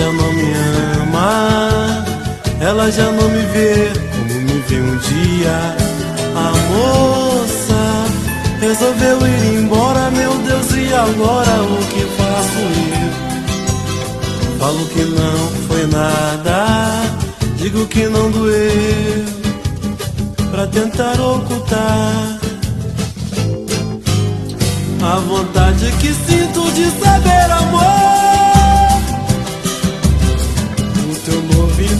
já 0.00 0.06
não 0.12 0.32
me 0.32 0.52
ama, 1.02 2.04
ela 2.58 2.90
já 2.90 3.10
não 3.10 3.28
me 3.28 3.42
vê 3.52 3.92
como 4.16 4.34
me 4.40 4.62
viu 4.66 4.82
um 4.82 4.96
dia. 4.96 5.76
A 6.34 6.52
moça 6.72 8.06
resolveu 8.60 9.18
ir 9.26 9.58
embora, 9.58 10.10
meu 10.10 10.34
Deus, 10.38 10.72
e 10.72 10.94
agora 10.94 11.62
o 11.64 11.76
que 11.92 12.06
faço 12.16 12.60
eu? 12.96 13.10
Falo 14.58 14.86
que 14.86 15.04
não 15.04 15.48
foi 15.68 15.86
nada, 15.86 17.02
digo 17.58 17.86
que 17.86 18.06
não 18.06 18.30
doeu 18.30 19.24
pra 20.50 20.66
tentar 20.66 21.20
ocultar 21.20 22.38
a 25.02 25.16
vontade 25.16 25.92
que 26.00 26.14
sinto 26.14 26.72
de 26.72 26.90
saber 26.90 27.50
amor. 27.50 28.09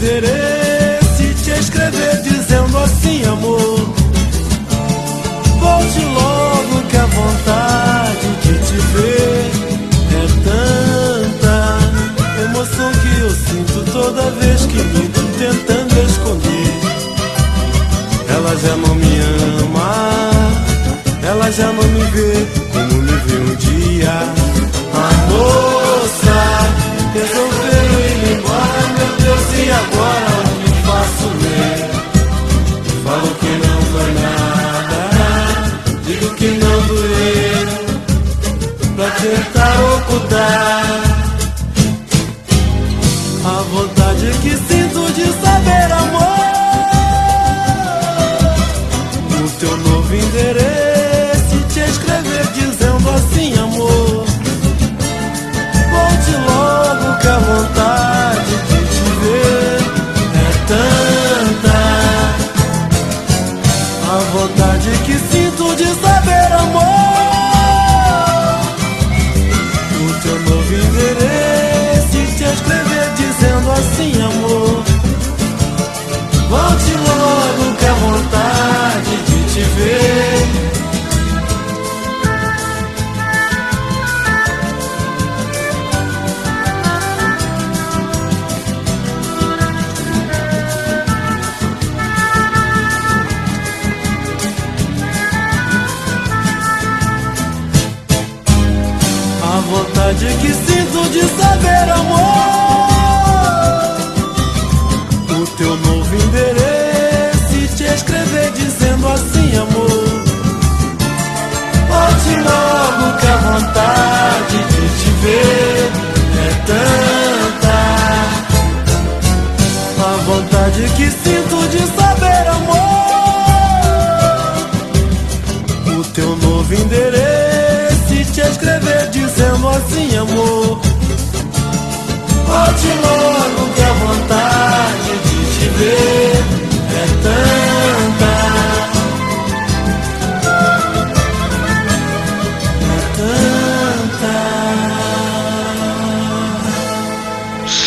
Endereço 0.00 1.34
te 1.44 1.50
escrever 1.50 2.22
dizendo 2.22 2.78
assim, 2.78 3.22
amor. 3.24 3.78
Volte 5.58 6.00
logo 6.00 6.82
que 6.88 6.96
a 6.96 7.06
vontade 7.06 8.26
de 8.42 8.58
te 8.66 8.76
ver 8.94 9.50
é 10.16 10.26
tanta 10.44 11.78
emoção 12.44 12.90
que 12.92 13.20
eu 13.20 13.30
sinto 13.30 13.92
toda 13.92 14.30
vez 14.32 14.64
que 14.66 14.76
minto 14.76 15.20
tentando 15.38 15.94
esconder. 16.06 16.70
Ela 18.28 18.56
já 18.56 18.76
não 18.76 18.94
me 18.94 19.20
ama, 19.62 20.30
ela 21.22 21.50
já 21.50 21.72
não 21.72 21.84
me 21.88 22.02
vê 22.04 22.69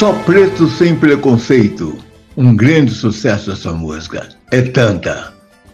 Só 0.03 0.11
Preto 0.25 0.67
Sem 0.67 0.97
Preconceito. 0.97 1.97
Um 2.35 2.53
grande 2.53 2.91
sucesso 2.91 3.51
essa 3.53 3.71
música. 3.71 4.27
É 4.51 4.61
tanta. 4.61 5.31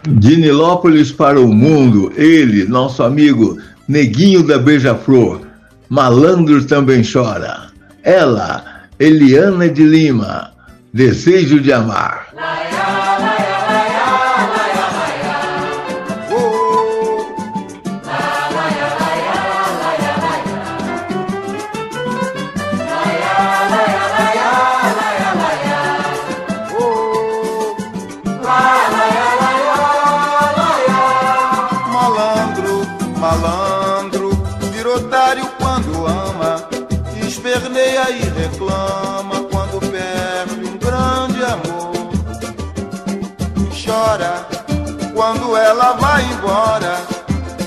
De 0.07 0.37
Nilópolis 0.37 1.11
para 1.11 1.41
o 1.41 1.51
mundo, 1.51 2.13
ele, 2.15 2.65
nosso 2.65 3.01
amigo 3.01 3.57
Neguinho 3.87 4.43
da 4.43 4.59
Beija-Flor. 4.59 5.47
Malandro 5.89 6.63
também 6.63 7.01
chora. 7.01 7.71
Ela, 8.03 8.83
Eliana 8.99 9.67
de 9.67 9.81
Lima. 9.81 10.51
Desejo 10.93 11.59
de 11.59 11.73
amar. 11.73 12.27
Reclama 38.39 39.43
quando 39.51 39.79
perde 39.91 40.65
um 40.69 40.77
grande 40.77 41.43
amor. 41.43 41.89
Chora 43.83 44.47
quando 45.13 45.57
ela 45.57 45.93
vai 45.93 46.23
embora, 46.31 46.95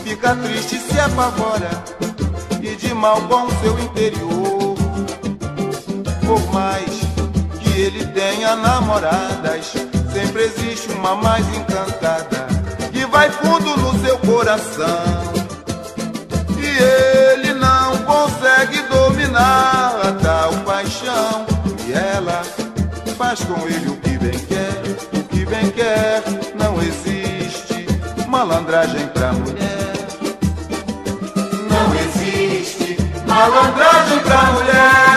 fica 0.04 0.34
triste, 0.36 0.78
se 0.78 0.98
apavora 0.98 1.70
e 2.62 2.74
de 2.76 2.94
mal 2.94 3.20
com 3.22 3.50
seu 3.60 3.78
interior. 3.78 4.74
Por 6.24 6.52
mais 6.52 7.00
que 7.60 7.78
ele 7.78 8.06
tenha 8.06 8.56
namoradas, 8.56 9.72
sempre 10.12 10.44
existe 10.44 10.90
uma 10.92 11.14
mais 11.14 11.46
encantada 11.54 12.46
que 12.90 13.04
vai 13.04 13.28
fundo 13.30 13.76
no 13.76 14.00
seu 14.02 14.16
coração. 14.20 15.32
E 16.58 16.82
ele 17.34 17.52
não 17.52 17.98
consegue 17.98 18.80
dominar 18.82 20.00
a 20.06 20.12
tal. 20.22 20.61
E 21.92 21.94
ela 21.94 22.42
faz 23.18 23.40
com 23.44 23.68
ele 23.68 23.90
o 23.90 23.96
que 23.96 24.16
bem 24.16 24.38
quer, 24.48 24.72
o 25.12 25.22
que 25.24 25.44
bem 25.44 25.70
quer. 25.72 26.22
Não 26.54 26.80
existe 26.80 27.86
malandragem 28.28 29.06
pra 29.08 29.34
mulher. 29.34 29.92
Não 31.68 31.94
existe 31.94 32.96
malandragem 33.26 34.20
pra 34.20 34.42
mulher. 34.52 35.11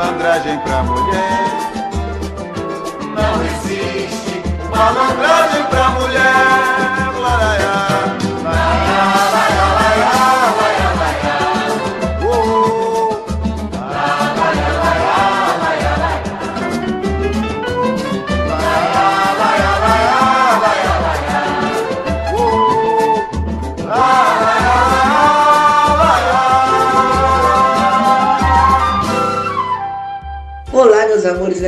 Malandragem 0.00 0.58
pra 0.60 0.82
mulher. 0.82 1.44
Não 3.14 3.44
existe 3.44 4.42
Malandragem 4.70 5.64
pra 5.64 5.90
mulher. 5.90 7.20
Laraiá, 7.20 8.18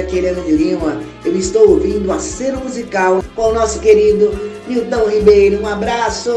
aqui 0.03 0.19
Helena 0.19 0.43
de 0.43 0.53
Lima. 0.53 1.01
Eu 1.25 1.37
estou 1.37 1.71
ouvindo 1.71 2.13
a 2.13 2.19
cena 2.19 2.59
musical 2.59 3.23
com 3.35 3.49
o 3.49 3.55
nosso 3.55 3.81
querido 3.81 4.39
Nilton 4.67 5.09
Ribeiro. 5.09 5.63
Um 5.63 5.67
abraço! 5.67 6.33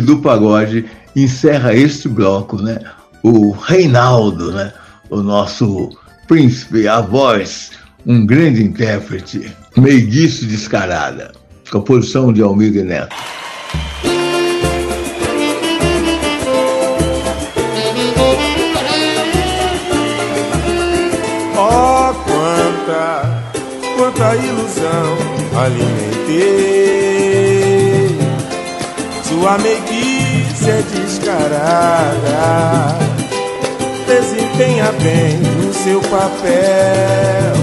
do 0.00 0.18
pagode 0.18 0.84
encerra 1.14 1.74
este 1.74 2.08
bloco, 2.08 2.60
né? 2.60 2.78
O 3.22 3.50
Reinaldo, 3.50 4.52
né? 4.52 4.72
O 5.08 5.22
nosso 5.22 5.90
príncipe, 6.26 6.88
a 6.88 7.00
voz, 7.00 7.70
um 8.06 8.26
grande 8.26 8.62
intérprete, 8.62 9.54
meiguice 9.76 10.44
descarada. 10.46 11.32
Composição 11.70 12.32
de 12.32 12.42
Almir 12.42 12.84
Neto. 12.84 13.16
Oh, 21.56 22.14
quanta, 22.24 23.42
quanta 23.96 24.36
ilusão 24.36 25.16
ali 25.56 25.93
A 29.54 29.58
meiguice 29.58 30.68
é 30.68 30.82
descarada. 30.82 32.42
Desempenha 34.04 34.90
bem 35.00 35.40
o 35.68 35.72
seu 35.72 36.00
papel 36.00 37.54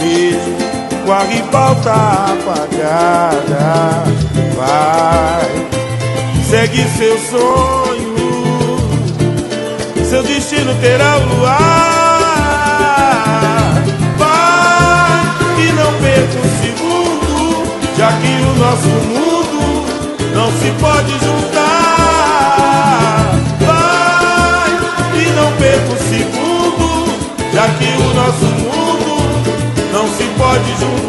Mesmo 0.00 0.56
com 1.04 1.12
a 1.12 1.24
ribalta 1.24 1.90
apagada. 2.32 4.04
Vai, 4.54 5.50
segue 6.48 6.84
seu 6.96 7.18
sonho 7.18 8.78
Seu 10.08 10.22
destino 10.22 10.72
terá 10.80 11.16
o 11.16 11.26
luar. 11.34 12.22
Vai, 14.16 15.22
e 15.58 15.72
não 15.72 15.92
perca 16.00 16.38
um 16.38 16.50
segundo 16.62 17.66
Já 17.98 18.12
que 18.12 18.28
o 18.44 18.54
nosso 18.60 18.86
mundo 19.08 19.35
não 20.36 20.52
se 20.52 20.70
pode 20.78 21.12
juntar. 21.12 22.26
Vai 23.58 24.70
e 25.18 25.30
não 25.30 25.50
perca 25.52 25.92
um 25.92 25.96
segundo, 26.10 26.86
já 27.54 27.66
que 27.70 27.88
o 28.02 28.14
nosso 28.14 28.44
mundo 28.44 29.16
não 29.92 30.06
se 30.08 30.24
pode 30.36 30.70
juntar. 30.78 31.05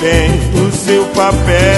bem 0.00 0.30
o 0.66 0.72
seu 0.72 1.04
papel. 1.08 1.69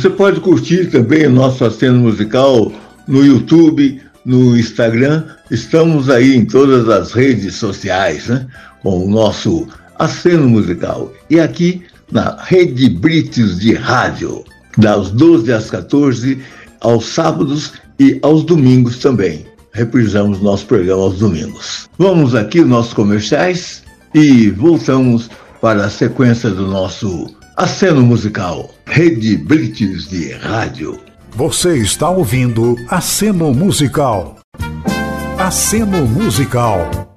Você 0.00 0.08
pode 0.08 0.40
curtir 0.40 0.86
também 0.86 1.26
o 1.26 1.30
nosso 1.30 1.62
aceno 1.62 1.98
musical 1.98 2.72
no 3.06 3.22
YouTube, 3.22 4.00
no 4.24 4.58
Instagram. 4.58 5.24
Estamos 5.50 6.08
aí 6.08 6.34
em 6.34 6.46
todas 6.46 6.88
as 6.88 7.12
redes 7.12 7.56
sociais, 7.56 8.26
né? 8.28 8.46
Com 8.82 9.04
o 9.04 9.10
nosso 9.10 9.68
aceno 9.98 10.48
musical. 10.48 11.12
E 11.28 11.38
aqui 11.38 11.82
na 12.10 12.34
Rede 12.42 12.88
Brites 12.88 13.60
de 13.60 13.74
Rádio, 13.74 14.42
das 14.78 15.10
12 15.10 15.52
às 15.52 15.68
14, 15.68 16.38
aos 16.80 17.04
sábados 17.04 17.74
e 17.98 18.18
aos 18.22 18.42
domingos 18.42 19.00
também. 19.00 19.44
Reprisamos 19.70 20.40
nosso 20.40 20.64
programa 20.64 21.02
aos 21.02 21.18
domingos. 21.18 21.90
Vamos 21.98 22.34
aqui 22.34 22.62
nossos 22.62 22.94
comerciais 22.94 23.82
e 24.14 24.48
voltamos 24.48 25.28
para 25.60 25.84
a 25.84 25.90
sequência 25.90 26.48
do 26.48 26.66
nosso 26.66 27.26
aceno 27.54 28.00
musical. 28.00 28.70
Rede 28.92 29.36
Brites 29.36 30.08
de 30.08 30.32
Rádio. 30.32 30.98
Você 31.30 31.78
está 31.78 32.10
ouvindo 32.10 32.74
Aceno 32.88 33.54
Musical. 33.54 34.40
Aceno 35.38 36.08
Musical. 36.08 37.16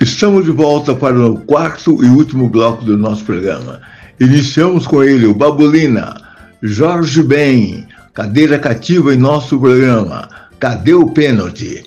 Estamos 0.00 0.46
de 0.46 0.50
volta 0.50 0.94
para 0.94 1.26
o 1.26 1.38
quarto 1.40 2.02
e 2.02 2.08
último 2.08 2.48
bloco 2.48 2.86
do 2.86 2.96
nosso 2.96 3.22
programa. 3.22 3.82
Iniciamos 4.18 4.86
com 4.86 5.04
ele, 5.04 5.26
o 5.26 5.34
Babulina, 5.34 6.16
Jorge 6.62 7.22
Ben, 7.22 7.86
cadeira 8.14 8.58
cativa 8.58 9.12
em 9.12 9.18
nosso 9.18 9.60
programa. 9.60 10.26
Cadê 10.58 10.94
o 10.94 11.06
pênalti? 11.06 11.84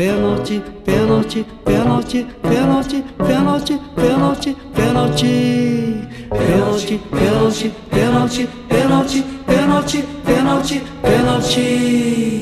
Pênalti, 0.00 0.62
pênalti, 0.82 1.44
pênalti, 1.62 2.26
pênalti, 2.42 3.04
pênalti, 3.18 3.78
pênalti, 3.94 4.56
pênalti. 4.74 6.08
Pênalti, 6.30 7.00
pênalti, 7.10 7.70
pênalti, 7.90 8.48
pênalti, 8.70 9.24
pênalti, 9.46 10.04
pênalti, 10.24 10.82
pênalti. 11.02 12.39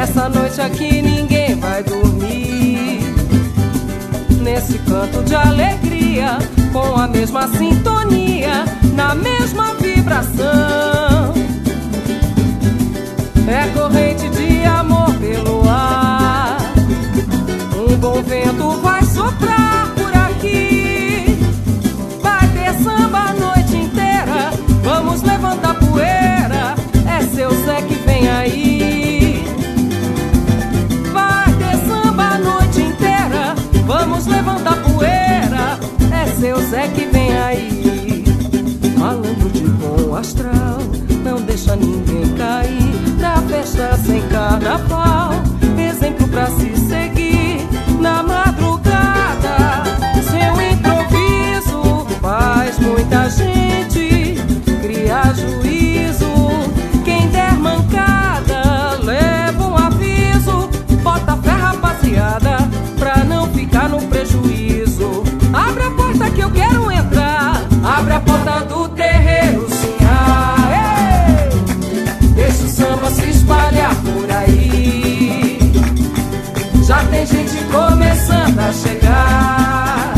Nessa 0.00 0.30
noite 0.30 0.58
aqui 0.62 1.02
ninguém 1.02 1.56
vai 1.56 1.84
dormir. 1.84 3.00
Nesse 4.40 4.78
canto 4.78 5.22
de 5.22 5.34
alegria, 5.34 6.38
com 6.72 6.98
a 6.98 7.06
mesma 7.06 7.46
sintonia, 7.48 8.64
na 8.94 9.14
mesma 9.14 9.74
vibração. 9.74 11.34
É 13.46 13.68
corrente 13.78 14.26
de 14.30 14.64
amor 14.64 15.12
pelo 15.16 15.68
ar. 15.68 16.56
Um 17.76 17.94
bom 17.98 18.22
vento 18.22 18.80
vai 18.80 19.04
soprar 19.04 19.86
por 19.94 20.16
aqui. 20.16 21.38
Vai 22.22 22.48
ter 22.48 22.72
samba 22.82 23.18
a 23.18 23.32
noite 23.34 23.76
inteira. 23.76 24.50
Vamos 24.82 25.20
levantar 25.20 25.74
poeira. 25.74 26.74
É 27.06 27.22
seu 27.36 27.50
Zé 27.66 27.82
que 27.82 27.94
vem 27.96 28.26
aí. 28.30 28.79
Vamos 33.90 34.24
levantar 34.26 34.76
poeira, 34.84 35.76
é 36.12 36.26
seu 36.38 36.60
Zé 36.60 36.86
que 36.94 37.06
vem 37.06 37.36
aí. 37.36 38.24
Malandro 38.96 39.50
de 39.50 39.64
bom 39.64 40.14
astral, 40.14 40.78
não 41.24 41.42
deixa 41.42 41.74
ninguém 41.74 42.32
cair. 42.36 42.94
Na 43.18 43.42
festa 43.42 43.98
sem 44.06 44.22
carnaval, 44.28 45.32
exemplo 45.76 46.28
pra 46.28 46.46
se 46.46 46.76
seguir. 46.76 47.66
Na 48.00 48.22
madrugada, 48.22 49.82
seu 50.22 50.62
improviso 50.70 52.06
faz 52.20 52.78
muita 52.78 53.28
gente 53.28 54.36
criar 54.82 55.34
juízo. 55.34 56.30
Quem 57.04 57.26
der 57.30 57.54
mancada, 57.54 59.00
leva 59.02 59.66
um 59.66 59.76
aviso. 59.76 60.70
Bota 61.02 61.36
fé, 61.38 61.50
rapaziada. 61.50 62.39
Que 66.34 66.40
eu 66.42 66.50
quero 66.50 66.90
entrar. 66.92 67.62
Abre 67.82 68.14
a 68.14 68.20
porta 68.20 68.60
do 68.66 68.88
terreiro, 68.90 69.66
sim. 69.68 69.96
Ah, 70.06 71.48
ei! 71.48 72.28
Deixa 72.34 72.64
o 72.64 72.68
samba 72.68 73.10
se 73.10 73.30
espalhar 73.30 73.94
por 73.96 74.30
aí. 74.30 75.58
Já 76.86 77.04
tem 77.04 77.26
gente 77.26 77.64
começando 77.64 78.58
a 78.58 78.72
chegar. 78.72 80.14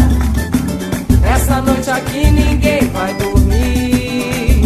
Essa 1.24 1.60
noite 1.62 1.90
aqui 1.90 2.30
ninguém 2.30 2.89
vai 2.90 3.14
dormir. 3.14 4.62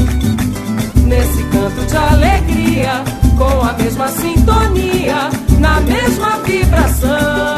Nesse 1.05 1.43
canto 1.45 1.87
de 1.87 1.97
alegria, 1.97 3.05
com 3.39 3.63
a 3.63 3.73
mesma 3.75 4.09
sintonia, 4.09 5.31
na 5.59 5.81
mesma 5.81 6.39
vibração. 6.45 7.56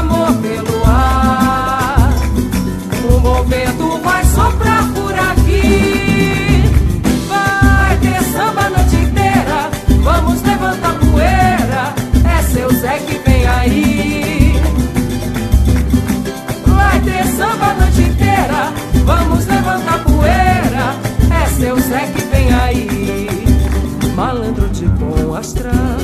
Amor 0.00 0.32
pelo 0.40 0.84
ar. 0.86 2.12
Um 3.04 3.20
bom 3.20 3.42
vento 3.44 3.98
vai 4.02 4.24
soprar 4.24 4.88
por 4.92 5.14
aqui. 5.14 6.64
Vai 7.28 7.96
ter 7.98 8.22
samba 8.32 8.62
a 8.62 8.70
noite 8.70 8.96
inteira. 8.96 9.70
Vamos 10.02 10.42
levantar 10.42 10.94
poeira. 10.98 11.94
É 12.38 12.42
seu 12.42 12.70
Zé 12.72 12.98
que 12.98 13.18
vem 13.18 13.46
aí. 13.46 14.62
Vai 16.66 17.00
ter 17.00 17.26
samba 17.36 17.66
a 17.66 17.74
noite 17.74 18.02
inteira. 18.02 18.72
Vamos 19.04 19.46
levantar 19.46 20.02
poeira. 20.04 20.96
É 21.42 21.46
seu 21.60 21.78
Zé 21.78 22.06
que 22.14 22.22
vem 22.24 22.52
aí. 22.54 23.28
Malandro 24.16 24.68
de 24.68 24.86
bom 24.86 25.34
astral, 25.34 25.98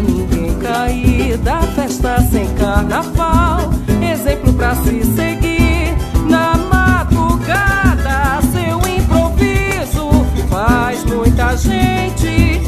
ninguém 0.00 0.54
cair 0.58 1.36
da 1.38 1.60
festa 1.62 2.20
sem 2.30 2.46
carnaval. 2.54 3.70
Exemplo 4.12 4.52
pra 4.54 4.74
se 4.76 5.04
seguir 5.04 5.94
na 6.28 6.56
madrugada. 6.56 8.40
Seu 8.52 8.78
improviso 8.90 10.08
faz 10.48 11.04
muita 11.04 11.56
gente 11.56 12.60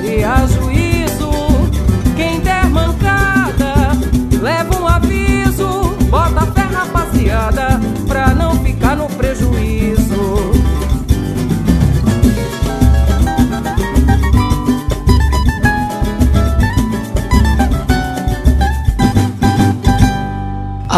criar 0.00 0.46
juízo. 0.48 1.29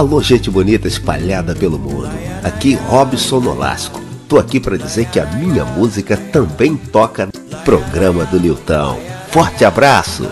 Alô, 0.02 0.20
gente 0.20 0.50
bonita 0.50 0.88
espalhada 0.88 1.54
pelo 1.54 1.78
mundo. 1.78 2.10
Aqui 2.42 2.74
Robson 2.74 3.38
Nolasco. 3.38 4.00
Tô 4.28 4.36
aqui 4.36 4.58
para 4.58 4.76
dizer 4.76 5.06
que 5.06 5.20
a 5.20 5.26
minha 5.26 5.64
música 5.64 6.16
também 6.16 6.76
toca 6.76 7.26
no 7.26 7.58
programa 7.58 8.24
do 8.24 8.40
Nilton. 8.40 8.98
Forte 9.30 9.64
abraço! 9.64 10.24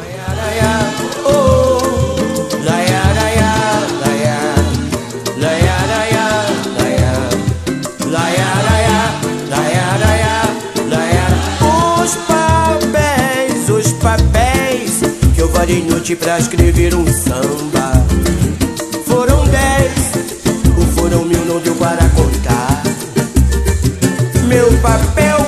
Os 12.02 12.16
papéis, 12.26 13.68
os 13.68 13.92
papéis 13.92 15.00
que 15.32 15.40
eu 15.40 15.48
varei 15.48 15.84
noite 15.84 16.16
pra 16.16 16.40
escrever 16.40 16.92
um 16.92 17.06
samba. 17.06 17.89
Para 21.80 22.06
contar. 22.10 22.82
Meu 24.44 24.70
papel 24.82 25.38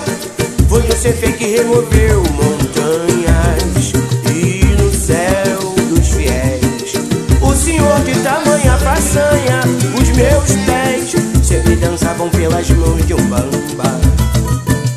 foi 0.67 0.81
o 0.81 0.85
CF 0.85 1.31
que 1.35 1.59
removeu 1.59 2.23
montanhas 2.33 3.93
e 4.35 4.65
no 4.81 4.91
céu 4.91 5.59
dos 5.91 6.09
fiéis. 6.09 6.95
O 7.43 7.55
senhor 7.55 8.01
de 8.01 8.15
tamanha 8.21 8.79
façanha, 8.79 9.61
os 10.01 10.09
meus 10.17 10.53
pés 10.65 11.13
sempre 11.47 11.77
dançavam 11.77 12.31
pelas 12.31 12.69
mãos 12.71 13.07
de 13.07 13.13
um 13.13 13.27
bamba. 13.27 14.01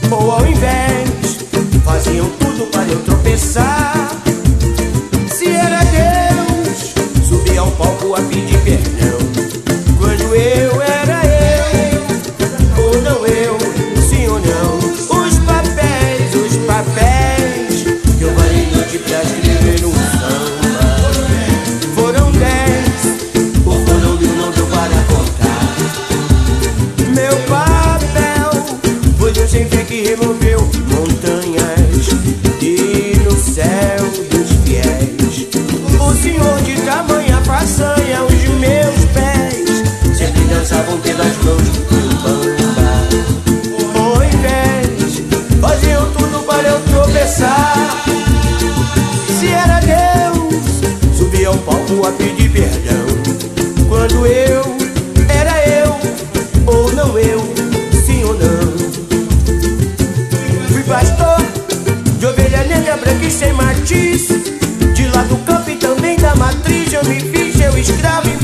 Ou 0.09 0.31
ao 0.31 0.47
invés, 0.47 1.37
faziam 1.83 2.29
tudo 2.39 2.65
para 2.71 2.87
eu 2.87 3.01
tropeçar. 3.03 4.09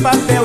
Papel 0.02 0.41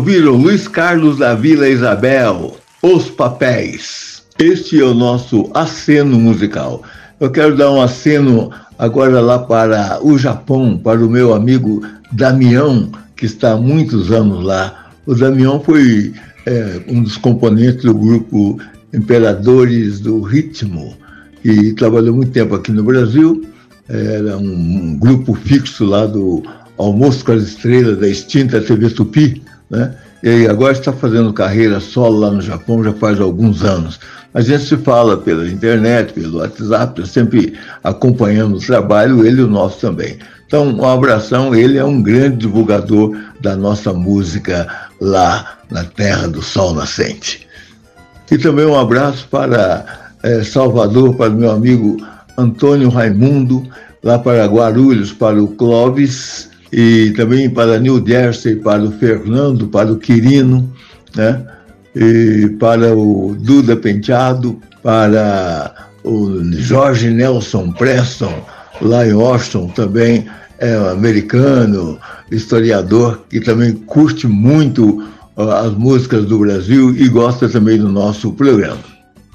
ouviram 0.00 0.32
Luiz 0.32 0.66
Carlos 0.66 1.18
da 1.18 1.34
Vila 1.34 1.68
Isabel, 1.68 2.56
Os 2.80 3.10
Papéis. 3.10 4.22
Este 4.38 4.80
é 4.80 4.84
o 4.84 4.94
nosso 4.94 5.50
aceno 5.52 6.18
musical. 6.18 6.82
Eu 7.20 7.30
quero 7.30 7.54
dar 7.54 7.70
um 7.70 7.82
aceno 7.82 8.50
agora 8.78 9.20
lá 9.20 9.40
para 9.40 10.00
o 10.02 10.16
Japão, 10.16 10.78
para 10.82 11.04
o 11.04 11.10
meu 11.10 11.34
amigo 11.34 11.82
Damião, 12.10 12.90
que 13.14 13.26
está 13.26 13.52
há 13.52 13.56
muitos 13.58 14.10
anos 14.10 14.42
lá. 14.42 14.90
O 15.04 15.14
Damião 15.14 15.60
foi 15.60 16.14
é, 16.46 16.80
um 16.88 17.02
dos 17.02 17.18
componentes 17.18 17.84
do 17.84 17.92
grupo 17.92 18.58
Imperadores 18.94 20.00
do 20.00 20.22
Ritmo 20.22 20.94
e 21.44 21.74
trabalhou 21.74 22.14
muito 22.14 22.32
tempo 22.32 22.54
aqui 22.54 22.72
no 22.72 22.84
Brasil. 22.84 23.44
Era 23.86 24.38
um, 24.38 24.50
um 24.50 24.98
grupo 24.98 25.34
fixo 25.34 25.84
lá 25.84 26.06
do 26.06 26.42
Almoço 26.78 27.22
com 27.22 27.32
as 27.32 27.42
Estrelas 27.42 27.98
da 27.98 28.08
extinta 28.08 28.62
TV 28.62 28.88
Tupi, 28.88 29.42
né? 29.70 29.94
E 30.22 30.46
agora 30.46 30.72
está 30.72 30.92
fazendo 30.92 31.32
carreira 31.32 31.80
solo 31.80 32.18
lá 32.18 32.30
no 32.30 32.42
Japão 32.42 32.84
já 32.84 32.92
faz 32.92 33.20
alguns 33.20 33.64
anos. 33.64 33.98
A 34.34 34.40
gente 34.42 34.64
se 34.64 34.76
fala 34.76 35.16
pela 35.16 35.48
internet, 35.48 36.12
pelo 36.12 36.38
WhatsApp, 36.38 37.08
sempre 37.08 37.54
acompanhando 37.82 38.56
o 38.56 38.60
trabalho, 38.60 39.24
ele 39.26 39.40
e 39.40 39.44
o 39.44 39.48
nosso 39.48 39.80
também. 39.80 40.18
Então, 40.46 40.68
um 40.68 40.84
abração, 40.84 41.54
ele 41.54 41.78
é 41.78 41.84
um 41.84 42.02
grande 42.02 42.38
divulgador 42.38 43.16
da 43.40 43.56
nossa 43.56 43.92
música 43.92 44.68
lá 45.00 45.58
na 45.70 45.84
Terra 45.84 46.28
do 46.28 46.42
Sol 46.42 46.74
Nascente. 46.74 47.46
E 48.30 48.36
também 48.36 48.66
um 48.66 48.78
abraço 48.78 49.26
para 49.28 50.12
eh, 50.22 50.44
Salvador, 50.44 51.14
para 51.14 51.30
o 51.30 51.36
meu 51.36 51.50
amigo 51.50 51.96
Antônio 52.36 52.88
Raimundo, 52.88 53.66
lá 54.02 54.18
para 54.18 54.44
Guarulhos, 54.46 55.12
para 55.12 55.42
o 55.42 55.48
Clóvis, 55.48 56.49
e 56.72 57.12
também 57.16 57.50
para 57.50 57.78
New 57.78 58.04
Jersey, 58.06 58.56
para 58.56 58.82
o 58.82 58.92
Fernando, 58.92 59.68
para 59.68 59.92
o 59.92 59.96
Quirino, 59.96 60.72
né? 61.14 61.44
e 61.94 62.48
para 62.58 62.94
o 62.94 63.36
Duda 63.38 63.76
Penteado, 63.76 64.60
para 64.82 65.74
o 66.04 66.42
Jorge 66.52 67.10
Nelson 67.10 67.72
Preston, 67.72 68.44
lá 68.80 69.06
em 69.06 69.12
Washington, 69.12 69.68
também 69.68 70.26
é 70.58 70.74
americano, 70.90 71.98
historiador, 72.30 73.20
que 73.28 73.40
também 73.40 73.72
curte 73.72 74.26
muito 74.26 75.02
as 75.36 75.72
músicas 75.72 76.26
do 76.26 76.38
Brasil 76.38 76.94
e 76.94 77.08
gosta 77.08 77.48
também 77.48 77.78
do 77.78 77.88
nosso 77.88 78.32
programa. 78.32 78.78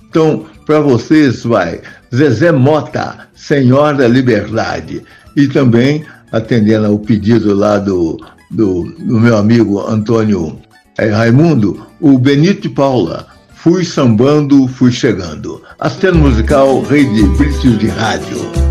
Então, 0.09 0.45
para 0.65 0.79
vocês 0.79 1.43
vai 1.43 1.81
Zezé 2.13 2.51
Mota, 2.51 3.27
Senhora 3.33 4.07
Liberdade, 4.07 5.03
e 5.35 5.47
também 5.47 6.05
atendendo 6.35 6.87
ao 6.87 6.99
pedido 6.99 7.53
lá 7.55 7.77
do, 7.77 8.19
do, 8.51 8.83
do 8.83 9.19
meu 9.19 9.37
amigo 9.37 9.79
Antônio 9.79 10.59
eh, 10.97 11.09
Raimundo, 11.09 11.87
o 12.01 12.17
Benito 12.17 12.63
de 12.63 12.69
Paula, 12.69 13.27
Fui 13.53 13.85
Sambando, 13.85 14.67
Fui 14.67 14.91
Chegando. 14.91 15.61
A 15.79 15.89
musical 16.11 16.81
Rei 16.81 17.05
de 17.05 17.77
de 17.77 17.87
Rádio. 17.87 18.64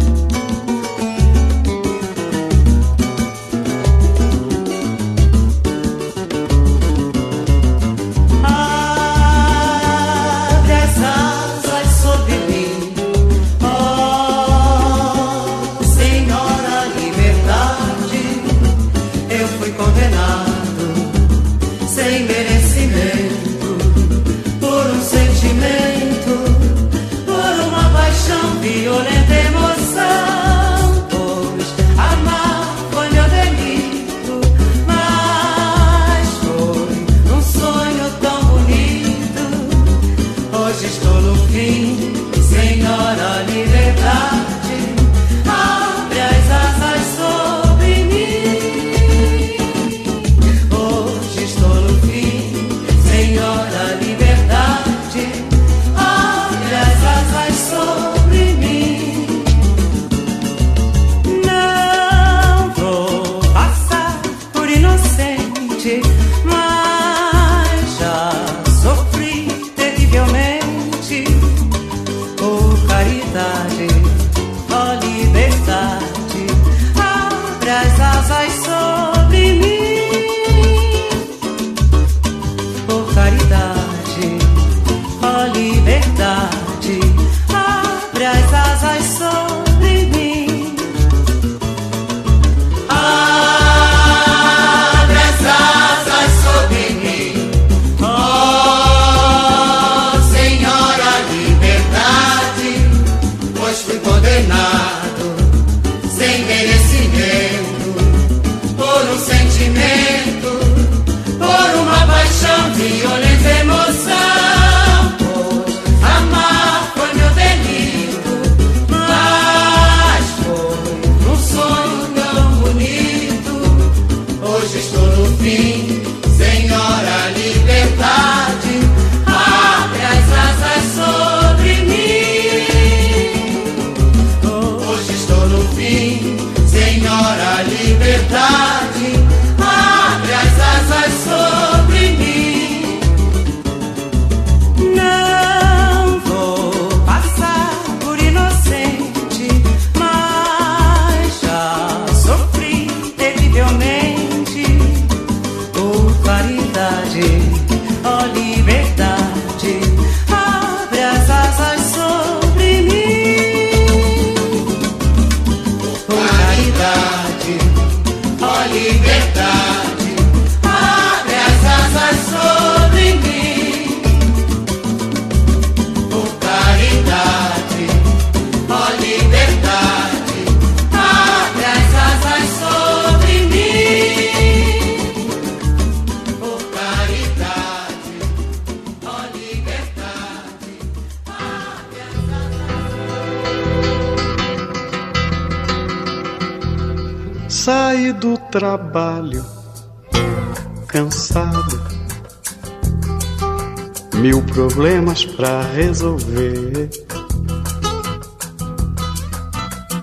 Mil 204.24 204.40
problemas 204.40 205.22
pra 205.22 205.60
resolver. 205.60 206.88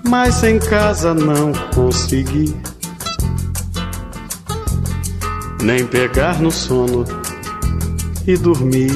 Mas 0.08 0.44
em 0.44 0.60
casa 0.60 1.12
não 1.12 1.50
consegui 1.74 2.54
nem 5.60 5.84
pegar 5.84 6.40
no 6.40 6.52
sono 6.52 7.04
e 8.24 8.36
dormir. 8.36 8.92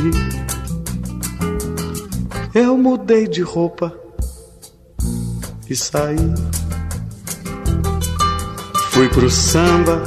Eu 2.54 2.78
mudei 2.78 3.26
de 3.26 3.42
roupa 3.42 3.92
e 5.68 5.74
saí. 5.74 6.34
Fui 8.92 9.08
pro 9.08 9.28
samba, 9.28 10.04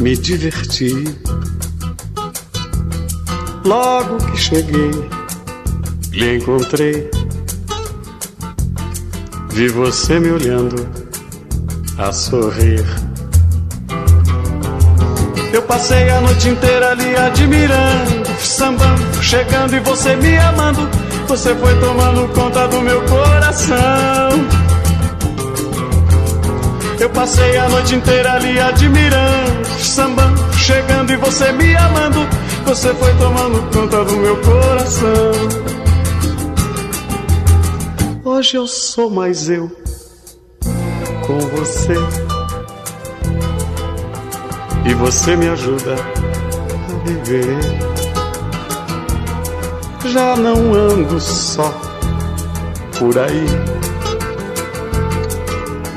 me 0.00 0.16
diverti. 0.16 1.25
Logo 3.66 4.18
que 4.18 4.36
cheguei, 4.36 4.90
lhe 6.12 6.36
encontrei. 6.36 7.10
Vi 9.50 9.66
você 9.66 10.20
me 10.20 10.30
olhando 10.30 10.88
a 11.98 12.12
sorrir. 12.12 12.84
Eu 15.52 15.62
passei 15.62 16.08
a 16.10 16.20
noite 16.20 16.48
inteira 16.48 16.92
ali 16.92 17.16
admirando, 17.16 18.24
sambando, 18.38 19.22
chegando 19.24 19.74
e 19.74 19.80
você 19.80 20.14
me 20.14 20.38
amando. 20.38 20.88
Você 21.26 21.52
foi 21.56 21.80
tomando 21.80 22.32
conta 22.34 22.68
do 22.68 22.80
meu 22.82 23.02
coração. 23.02 23.76
Eu 27.00 27.10
passei 27.10 27.56
a 27.56 27.68
noite 27.68 27.96
inteira 27.96 28.34
ali 28.34 28.60
admirando, 28.60 29.66
sambando, 29.80 30.54
chegando 30.56 31.12
e 31.12 31.16
você 31.16 31.50
me 31.50 31.74
amando. 31.74 32.45
Você 32.66 32.92
foi 32.94 33.14
tomando 33.14 33.62
conta 33.72 34.04
do 34.04 34.16
meu 34.16 34.36
coração. 34.42 35.32
Hoje 38.24 38.56
eu 38.56 38.66
sou 38.66 39.08
mais 39.08 39.48
eu 39.48 39.70
com 41.24 41.38
você. 41.38 41.94
E 44.84 44.94
você 44.94 45.36
me 45.36 45.48
ajuda 45.48 45.94
a 45.94 47.08
viver. 47.08 47.56
Já 50.06 50.34
não 50.34 50.74
ando 50.74 51.20
só 51.20 51.72
por 52.98 53.16
aí. 53.16 53.46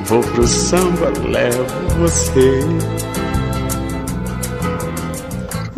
Vou 0.06 0.22
pro 0.22 0.48
samba, 0.48 1.12
levo 1.28 1.66
você. 1.98 2.99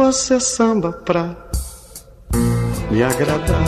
Você 0.04 0.40
samba 0.40 0.92
pra 0.92 1.30
me 2.90 3.04
agradar. 3.04 3.64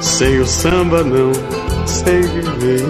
Sem 0.00 0.40
o 0.40 0.44
samba 0.44 1.04
não 1.04 1.30
sei 1.86 2.20
viver. 2.20 2.84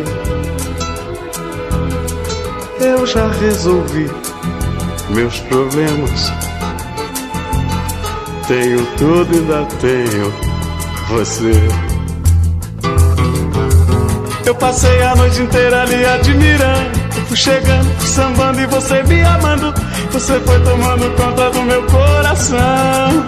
Eu 2.81 3.07
já 3.07 3.29
resolvi 3.29 4.11
meus 5.11 5.39
problemas. 5.41 6.33
Tenho 8.49 8.87
tudo, 8.97 9.35
ainda 9.35 9.67
tenho 9.79 10.33
você. 11.11 11.53
Eu 14.47 14.55
passei 14.55 15.03
a 15.03 15.15
noite 15.15 15.43
inteira 15.43 15.83
ali 15.83 16.07
admirando. 16.07 16.96
Fui 17.29 17.37
chegando, 17.37 18.01
sambando 18.03 18.61
e 18.61 18.67
você 18.67 19.03
me 19.03 19.21
amando. 19.23 19.75
Você 20.13 20.39
foi 20.41 20.61
tomando 20.61 21.11
conta 21.17 21.51
do 21.51 21.63
meu 21.63 21.83
coração. 21.87 23.27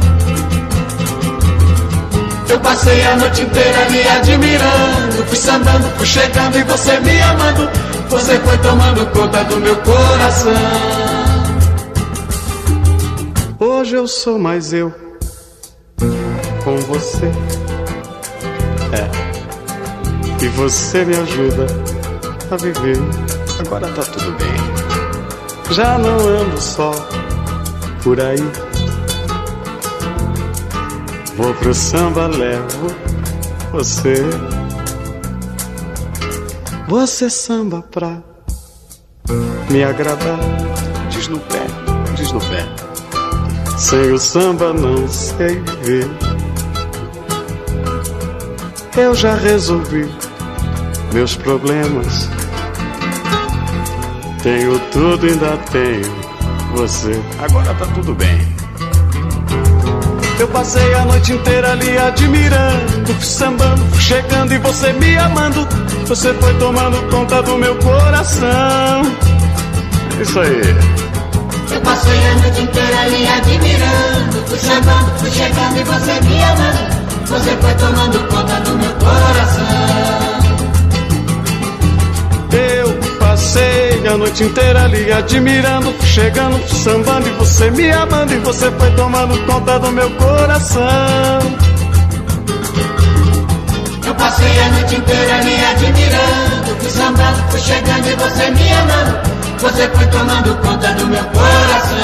Eu 2.49 2.61
passei 2.61 3.05
a 3.05 3.17
noite 3.17 3.43
inteira 3.43 3.87
ali 3.87 4.09
admirando. 4.09 5.27
Fui 5.27 5.37
sambando, 5.37 5.89
fui 5.97 6.07
chegando 6.07 6.59
e 6.59 6.63
você 6.63 7.01
me 7.01 7.21
amando. 7.23 7.69
Você 8.09 8.39
foi 8.39 8.59
tomando 8.59 9.07
conta 9.07 9.45
do 9.45 9.57
meu 9.59 9.77
coração. 9.77 10.53
Hoje 13.59 13.97
eu 13.97 14.07
sou 14.07 14.39
mais 14.39 14.73
eu 14.73 14.95
com 16.65 16.77
você. 16.77 17.27
É. 18.93 20.45
E 20.45 20.49
você 20.49 21.05
me 21.05 21.17
ajuda 21.17 21.67
a 22.51 22.57
viver. 22.57 22.97
Agora 23.61 23.89
tá 23.89 24.03
tudo 24.03 24.33
bem. 24.39 25.75
Já 25.75 25.99
não 25.99 26.19
ando 26.19 26.61
só 26.61 26.93
por 28.03 28.21
aí. 28.21 28.43
Vou 31.37 31.55
pro 31.55 31.75
samba, 31.75 32.27
levo 32.27 32.89
você. 33.71 34.25
Você 36.89 37.29
samba 37.29 37.83
pra 37.83 38.23
me 39.71 39.85
agradar. 39.85 40.39
Diz 41.11 41.29
no 41.29 41.39
pé, 41.41 41.67
diz 42.17 42.33
no 42.33 42.41
pé. 42.41 42.67
Sem 43.77 44.13
o 44.13 44.19
samba 44.19 44.73
não 44.73 45.07
sei 45.07 45.61
viver. 45.61 46.09
Eu 48.97 49.15
já 49.15 49.35
resolvi 49.35 50.11
meus 51.13 51.37
problemas. 51.37 52.38
Tenho 54.49 54.79
tudo, 54.91 55.27
ainda 55.27 55.59
tenho 55.71 56.11
você. 56.75 57.23
Agora 57.39 57.75
tá 57.75 57.85
tudo 57.95 58.15
bem. 58.15 58.41
Eu 60.41 60.49
passei 60.49 60.95
a 60.95 61.05
noite 61.05 61.35
inteira 61.35 61.73
ali 61.73 61.99
admirando, 61.99 63.13
fui 63.13 63.27
sambando, 63.27 63.85
fui 63.91 64.01
chegando 64.01 64.55
e 64.55 64.59
você 64.59 64.91
me 64.95 65.19
amando. 65.19 65.69
Você 66.07 66.33
foi 66.33 66.55
tomando 66.55 67.11
conta 67.11 67.43
do 67.43 67.59
meu 67.59 67.77
coração. 67.77 69.03
Isso 70.19 70.41
aí. 70.41 70.63
Eu 71.71 71.81
passei 71.83 72.27
a 72.29 72.35
noite 72.37 72.63
inteira 72.63 73.01
ali 73.01 73.29
admirando, 73.29 74.57
sambando, 74.57 75.19
fui 75.19 75.31
chegando 75.31 75.79
e 75.79 75.85
você 75.85 76.21
me 76.23 76.43
amando. 76.43 77.27
Você 77.27 77.51
foi 77.51 77.75
tomando 77.75 78.19
conta 78.31 78.61
do 78.63 78.79
meu 78.79 78.93
coração. 78.95 80.18
Passei 83.49 84.07
a 84.07 84.19
noite 84.19 84.45
inteira 84.45 84.83
ali 84.83 85.11
admirando, 85.11 85.95
chegando, 86.05 86.69
sambando 86.69 87.27
e 87.27 87.31
você 87.33 87.71
me 87.71 87.91
amando 87.91 88.35
e 88.35 88.39
você 88.41 88.71
foi 88.73 88.91
tomando 88.91 89.47
conta 89.47 89.79
do 89.79 89.91
meu 89.91 90.11
coração. 90.17 90.83
Eu 94.07 94.15
passei 94.17 94.61
a 94.61 94.69
noite 94.69 94.97
inteira 94.97 95.35
ali 95.37 95.65
admirando, 95.65 96.77
fui 96.79 96.91
sambando, 96.91 97.51
fui 97.51 97.61
chegando 97.61 98.07
e 98.07 98.15
você 98.17 98.51
me 98.51 98.73
amando. 98.75 99.19
Você 99.61 99.89
foi 99.89 100.07
tomando 100.09 100.55
conta 100.57 100.93
do 100.93 101.07
meu 101.07 101.25
coração. 101.25 101.99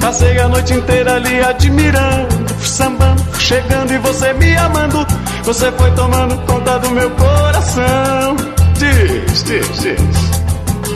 Passei 0.00 0.38
a 0.38 0.48
noite 0.48 0.72
inteira 0.72 1.16
ali 1.16 1.44
admirando, 1.44 2.46
sambando, 2.64 3.22
chegando 3.38 3.92
e 3.92 3.98
você 3.98 4.32
me 4.32 4.56
amando. 4.56 5.06
Você 5.46 5.70
foi 5.70 5.88
tomando 5.92 6.36
conta 6.44 6.76
do 6.80 6.90
meu 6.90 7.08
coração. 7.12 8.34
Diz, 8.76 9.44
diz, 9.44 9.80
diz. 9.80 9.96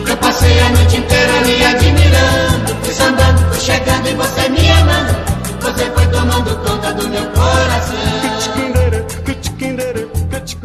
Eu 0.09 0.17
passei 0.17 0.59
a 0.59 0.71
noite 0.71 0.97
inteira 0.97 1.39
ali 1.39 1.65
admirando, 1.65 2.75
fui 2.83 2.93
sambando, 2.93 3.39
fui 3.53 3.61
chegando 3.61 4.09
e 4.09 4.15
você 4.15 4.49
me 4.49 4.69
amando. 4.73 5.13
Você 5.61 5.85
foi 5.93 6.05
tomando 6.09 6.57
conta 6.69 6.93
do 6.95 7.09
meu 7.09 7.25
coração. 7.31 8.01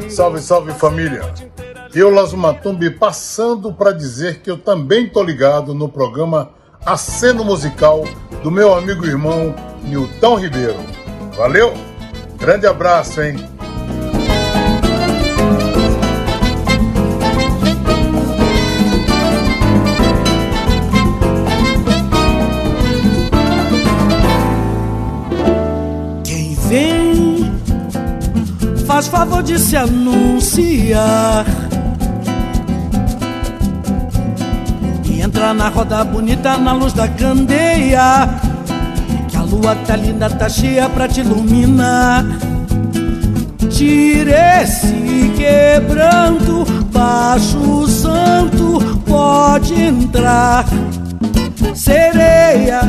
Salve, 0.10 0.42
salve 0.42 0.74
família! 0.74 1.22
Eu, 1.94 2.10
Lazumatumbi, 2.10 2.90
passando 2.90 3.72
para 3.72 3.92
dizer 3.92 4.40
que 4.40 4.50
eu 4.50 4.58
também 4.58 5.08
tô 5.08 5.22
ligado 5.22 5.76
no 5.76 5.88
programa 5.88 6.50
Aceno 6.84 7.46
Musical 7.46 8.04
do 8.42 8.50
meu 8.50 8.74
amigo 8.74 9.06
e 9.06 9.10
irmão 9.10 9.54
Nilton 9.84 10.40
Ribeiro. 10.40 10.80
Valeu? 11.38 11.72
Grande 12.40 12.66
abraço, 12.66 13.22
hein? 13.22 13.55
Faz 28.96 29.08
favor 29.10 29.44
de 29.44 29.60
se 29.60 29.76
anunciar 29.76 31.46
e 35.04 35.20
entrar 35.20 35.54
na 35.54 35.68
roda 35.68 36.02
bonita 36.06 36.58
na 36.58 36.72
luz 36.72 36.94
da 36.94 37.06
candeia. 37.06 38.30
Que 39.28 39.36
a 39.36 39.42
lua 39.42 39.76
tá 39.86 39.98
linda, 39.98 40.30
tá 40.30 40.48
cheia 40.48 40.88
pra 40.88 41.10
te 41.10 41.20
iluminar. 41.20 42.24
Tire 43.70 44.32
esse 44.32 45.30
quebranto, 45.36 46.64
baixo 46.94 47.86
santo, 47.88 48.80
pode 49.06 49.74
entrar. 49.74 50.64
Sereia, 51.74 52.80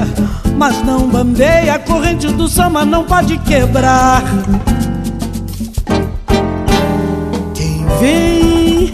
mas 0.56 0.80
não 0.84 1.08
bambeia, 1.08 1.74
a 1.74 1.78
corrente 1.80 2.28
do 2.28 2.46
samba 2.46 2.84
não 2.84 3.02
pode 3.02 3.36
quebrar. 3.38 4.22
Vem 8.00 8.92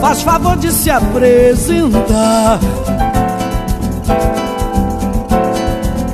faz 0.00 0.22
favor 0.22 0.56
de 0.56 0.70
se 0.70 0.90
apresentar. 0.90 2.60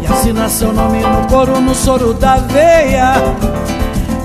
E 0.00 0.06
assina 0.06 0.48
seu 0.48 0.72
nome 0.72 1.00
no 1.00 1.26
coro, 1.28 1.60
no 1.60 1.74
soro 1.74 2.14
da 2.14 2.36
veia. 2.36 3.14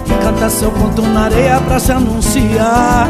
E 0.06 0.24
canta 0.24 0.50
seu 0.50 0.72
ponto 0.72 1.02
na 1.02 1.26
areia 1.26 1.60
pra 1.68 1.80
se 1.80 1.92
anunciar. 1.92 3.10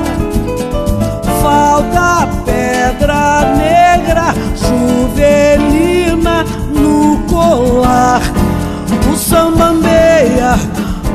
Falta 1.41 2.27
pedra 2.43 3.53
negra, 3.55 4.33
juvelina 4.55 6.43
no 6.73 7.19
colar. 7.27 8.21
O 9.11 9.15
sambambeia, 9.15 10.59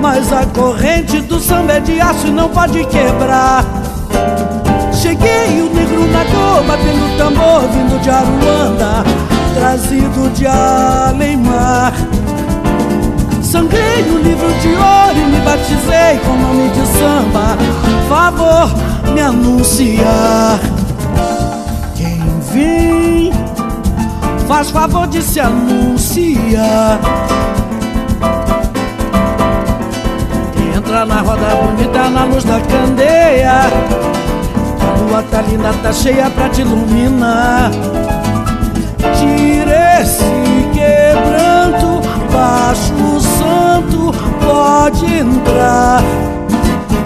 mas 0.03 0.33
a 0.33 0.45
corrente 0.47 1.21
do 1.21 1.39
samba 1.39 1.75
é 1.75 1.81
de 1.81 2.01
aço 2.01 2.27
e 2.27 2.31
não 2.33 2.49
pode 2.49 2.85
quebrar. 2.87 3.65
Cheguei 4.93 5.63
o 5.63 5.73
negro 5.73 6.05
na 6.09 6.25
dor, 6.25 6.65
batendo 6.65 7.17
tambor, 7.17 7.61
vindo 7.69 8.03
de 8.03 8.11
Aruanda, 8.11 9.05
trazido 9.55 10.29
de 10.31 10.45
além-mar. 10.45 11.93
Sangrei 13.41 14.03
no 14.03 14.19
livro 14.19 14.53
de 14.61 14.69
ouro 14.71 15.19
e 15.19 15.25
me 15.31 15.41
batizei 15.43 16.19
com 16.27 16.37
nome 16.37 16.69
de 16.71 16.85
samba. 16.99 17.57
Favor 18.09 18.75
me 19.15 19.21
anunciar. 19.21 20.59
Quem 21.95 22.21
vem, 22.53 23.33
faz 24.49 24.69
favor 24.71 25.07
de 25.07 25.23
se 25.23 25.39
anunciar. 25.39 26.99
Entra 30.93 31.07
na 31.07 31.23
roda 31.23 31.55
bonita 31.55 32.11
na 32.11 32.25
luz 32.25 32.45
da 32.45 32.61
candeia. 32.61 33.63
A 34.79 34.99
lua 35.01 35.23
tá 35.23 35.41
linda, 35.41 35.73
tá 35.83 35.91
cheia 35.91 36.29
pra 36.29 36.51
te 36.51 36.61
iluminar. 36.61 37.71
Tira 39.19 40.03
esse 40.03 40.23
quebranto, 40.75 42.07
baixo 42.31 43.21
santo, 43.21 44.15
pode 44.45 45.07
entrar. 45.07 46.03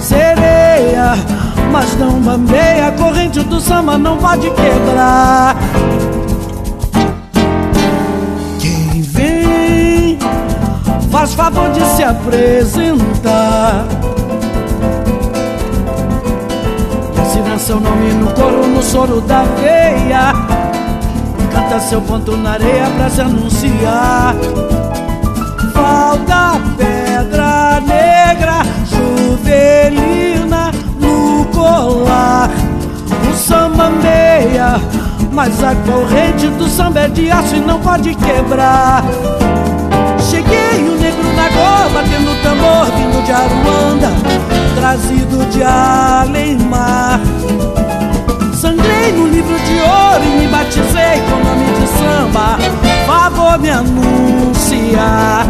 Sereia, 0.00 1.12
mas 1.70 1.96
não 1.96 2.20
bambeia, 2.20 2.90
corrente 2.98 3.38
do 3.44 3.60
samba 3.60 3.96
não 3.96 4.16
pode 4.16 4.50
quebrar. 4.50 5.54
Faz 11.16 11.32
favor 11.32 11.70
de 11.70 11.82
se 11.96 12.04
apresentar. 12.04 13.86
Assina 17.22 17.58
seu 17.58 17.80
nome 17.80 18.12
no 18.12 18.30
coro, 18.32 18.66
no 18.66 18.82
soro 18.82 19.22
da 19.22 19.42
veia. 19.58 20.34
Canta 21.50 21.80
seu 21.80 22.02
ponto 22.02 22.36
na 22.36 22.52
areia 22.52 22.86
pra 22.98 23.08
se 23.08 23.22
anunciar. 23.22 24.34
Falta 25.72 26.60
pedra 26.76 27.80
negra, 27.80 28.62
juvelina 28.84 30.70
no 31.00 31.46
colar. 31.46 32.50
O 33.30 33.34
samba 33.34 33.88
meia, 33.88 34.78
mas 35.32 35.64
a 35.64 35.74
corrente 35.76 36.46
do 36.48 36.68
samba 36.68 37.00
é 37.00 37.08
de 37.08 37.30
aço 37.30 37.56
e 37.56 37.60
não 37.60 37.80
pode 37.80 38.14
quebrar. 38.14 39.02
Batendo 41.96 42.34
tambor, 42.42 42.84
vindo 42.94 43.24
de 43.24 43.32
Aruanda, 43.32 44.10
trazido 44.78 45.46
de 45.46 45.62
além-mar. 45.62 47.20
Sangrei 48.54 49.12
no 49.12 49.26
livro 49.28 49.58
de 49.60 49.80
ouro 49.80 50.22
e 50.24 50.40
me 50.40 50.48
batizei 50.48 51.22
com 51.26 51.36
nome 51.42 51.64
de 51.78 51.86
samba. 51.96 52.58
Favor 53.06 53.58
me 53.58 53.70
anunciar. 53.70 55.46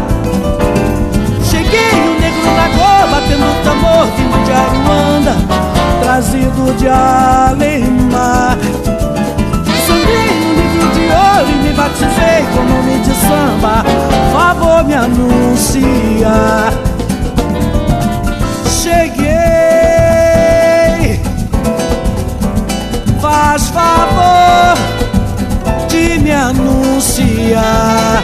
Cheguei 1.43 1.91
o 1.91 2.19
negro 2.21 2.49
na 2.55 2.67
goa, 2.77 3.07
batendo 3.11 3.63
tambor, 3.65 4.05
vindo 4.15 4.45
de 4.45 4.51
Aruanda, 4.53 5.35
trazido 6.01 6.73
de 6.77 6.87
além-mar. 6.87 8.56
De 10.97 11.05
ouro 11.13 11.49
e 11.51 11.55
me 11.63 11.73
batizei 11.73 12.41
com 12.53 12.63
nome 12.63 12.97
de 12.99 13.13
samba. 13.13 13.83
Favor 14.33 14.83
me 14.83 14.95
anunciar. 14.95 16.73
Cheguei, 18.81 19.27
faz 23.21 23.67
favor 23.69 24.77
de 25.87 26.19
me 26.19 26.31
anunciar. 26.31 28.23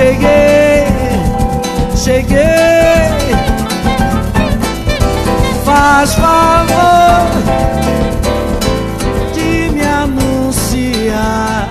Cheguei, 0.00 0.89
cheguei. 2.10 3.30
Faz 5.64 6.14
favor 6.14 7.30
de 9.32 9.70
me 9.72 9.82
anunciar. 9.82 11.68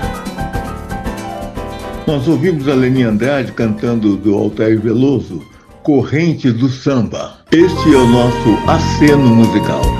Nós 2.07 2.27
ouvimos 2.27 2.67
a 2.67 2.73
Leni 2.73 3.03
Andrade 3.03 3.51
cantando 3.51 4.15
do 4.15 4.33
Altair 4.33 4.79
Veloso, 4.79 5.43
Corrente 5.83 6.51
do 6.51 6.69
Samba. 6.69 7.39
Este 7.51 7.93
é 7.93 7.97
o 7.97 8.07
nosso 8.07 8.57
aceno 8.67 9.27
musical. 9.35 9.98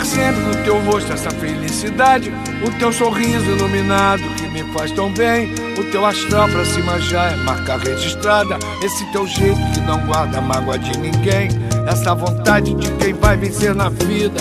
Sempre 0.00 0.40
no 0.42 0.64
teu 0.64 0.80
rosto 0.84 1.12
essa 1.12 1.30
felicidade, 1.30 2.32
o 2.66 2.70
teu 2.78 2.92
sorriso 2.92 3.44
iluminado 3.44 4.22
que 4.36 4.48
me 4.48 4.64
faz 4.72 4.90
tão 4.90 5.12
bem, 5.12 5.52
o 5.78 5.84
teu 5.90 6.04
astral 6.04 6.48
pra 6.48 6.64
cima 6.64 6.98
já 6.98 7.30
é 7.30 7.36
marca 7.36 7.76
registrada, 7.76 8.58
esse 8.82 9.04
teu 9.12 9.26
jeito 9.26 9.60
que 9.72 9.80
não 9.80 9.98
guarda 10.06 10.40
mágoa 10.40 10.78
de 10.78 10.98
ninguém, 10.98 11.50
essa 11.86 12.14
vontade 12.14 12.74
de 12.74 12.90
quem 12.92 13.12
vai 13.12 13.36
vencer 13.36 13.74
na 13.74 13.90
vida. 13.90 14.40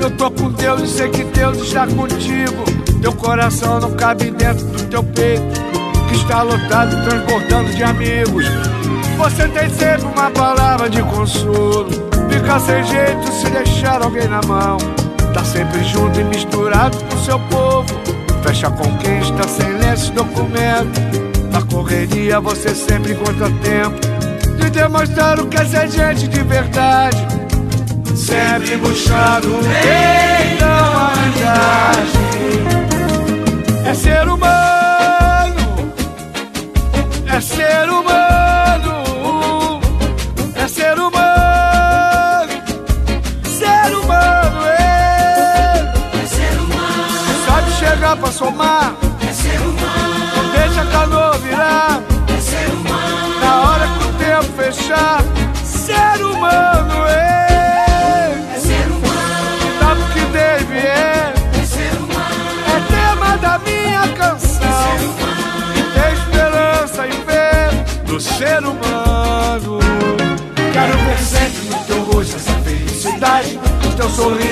Eu 0.00 0.10
tô 0.10 0.30
com 0.30 0.50
Deus 0.50 0.82
e 0.82 0.88
sei 0.88 1.08
que 1.08 1.24
Deus 1.24 1.58
está 1.58 1.86
contigo. 1.86 2.64
Teu 3.00 3.12
coração 3.12 3.78
não 3.78 3.92
cabe 3.92 4.30
dentro 4.30 4.64
do 4.66 4.84
teu 4.86 5.04
peito, 5.04 5.60
que 6.08 6.16
está 6.16 6.42
lotado, 6.42 7.08
transbordando 7.08 7.70
de 7.74 7.82
amigos. 7.82 8.44
Você 9.16 9.48
tem 9.48 9.70
sempre 9.70 10.06
uma 10.06 10.30
palavra 10.30 10.90
de 10.90 11.02
consolo. 11.02 12.05
Fica 12.36 12.60
sem 12.60 12.84
jeito 12.84 13.32
se 13.32 13.48
deixar 13.48 14.02
alguém 14.02 14.28
na 14.28 14.42
mão. 14.42 14.76
Tá 15.32 15.42
sempre 15.42 15.82
junto 15.84 16.20
e 16.20 16.24
misturado 16.24 16.98
com 17.04 17.16
seu 17.24 17.40
povo. 17.40 17.86
Fecha 18.42 18.66
está 18.66 19.48
sem 19.48 19.72
lenço 19.78 20.12
documento. 20.12 21.00
Na 21.50 21.62
correria 21.62 22.38
você 22.38 22.74
sempre 22.74 23.12
encontra 23.14 23.50
tempo 23.62 23.98
de 24.58 24.68
demonstrar 24.68 25.40
o 25.40 25.46
que 25.46 25.56
é 25.56 25.64
ser 25.64 25.88
gente 25.88 26.28
de 26.28 26.42
verdade. 26.42 27.26
Sempre 28.14 28.76
buscando 28.76 29.48
o 29.48 29.62
bem 29.62 30.58
da 30.58 30.90
humanidade. 30.90 32.18
É 33.86 33.94
ser 33.94 34.28
humano, 34.28 34.55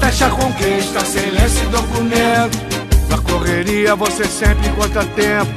Fecha 0.00 0.30
com 0.30 0.52
quem 0.54 0.78
está 0.78 1.00
sem 1.00 1.30
lenço 1.30 1.62
e 1.62 1.66
documento. 1.66 2.58
Na 3.08 3.18
correria 3.18 3.94
você 3.94 4.24
sempre 4.24 4.68
encontra 4.68 5.04
tempo 5.04 5.52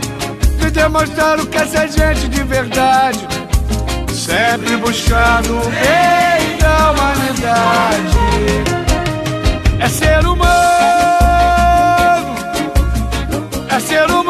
de 0.57 0.71
demonstrar 0.71 1.39
o 1.39 1.47
que 1.47 1.57
é 1.57 1.65
ser 1.65 1.89
gente 1.89 2.27
de 2.27 2.43
verdade. 2.43 3.19
Sempre 4.13 4.77
buscando 4.77 5.57
o 5.57 5.69
bem 5.69 6.57
da 6.57 6.91
humanidade. 6.91 8.17
É 9.79 9.89
ser 9.89 10.25
humano 10.25 10.61
é 13.71 13.79
ser 13.79 14.03
humano, 14.05 14.20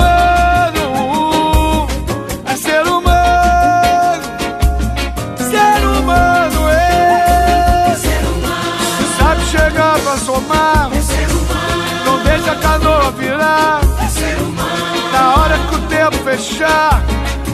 fechar, 16.41 17.03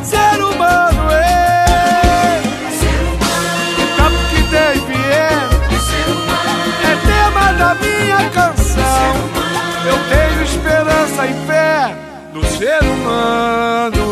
ser 0.02 0.42
humano, 0.42 1.12
é, 1.12 2.42
é 3.98 4.04
o 4.06 4.30
que 4.30 4.42
deve 4.50 4.94
é, 4.94 5.30
é 5.74 5.80
ser 5.80 6.10
humano. 6.10 6.72
É 6.84 6.96
tema 7.06 7.54
da 7.54 7.76
minha 7.76 8.30
canção. 8.30 9.12
É. 9.84 9.90
Eu 9.90 9.98
tenho 10.08 10.44
esperança 10.44 11.26
e 11.28 11.34
fé 11.46 11.96
no 12.34 12.44
ser 12.46 12.82
humano. 12.84 14.08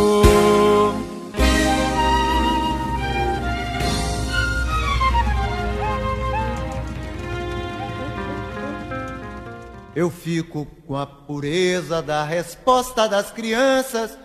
Eu 9.96 10.10
fico 10.10 10.68
com 10.86 10.98
a 10.98 11.06
pureza 11.06 12.02
da 12.02 12.26
resposta 12.26 13.08
das 13.08 13.32
crianças. 13.32 14.25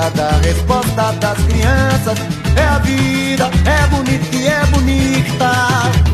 conta 0.00 0.10
da 0.10 0.30
resposta 0.38 1.12
das 1.20 1.38
crianças. 1.44 2.18
É 2.56 2.64
a 2.64 2.78
vida, 2.78 3.50
é 3.66 3.86
bonita 3.88 4.36
e 4.36 4.46
é 4.46 4.66
bonita. 4.66 6.09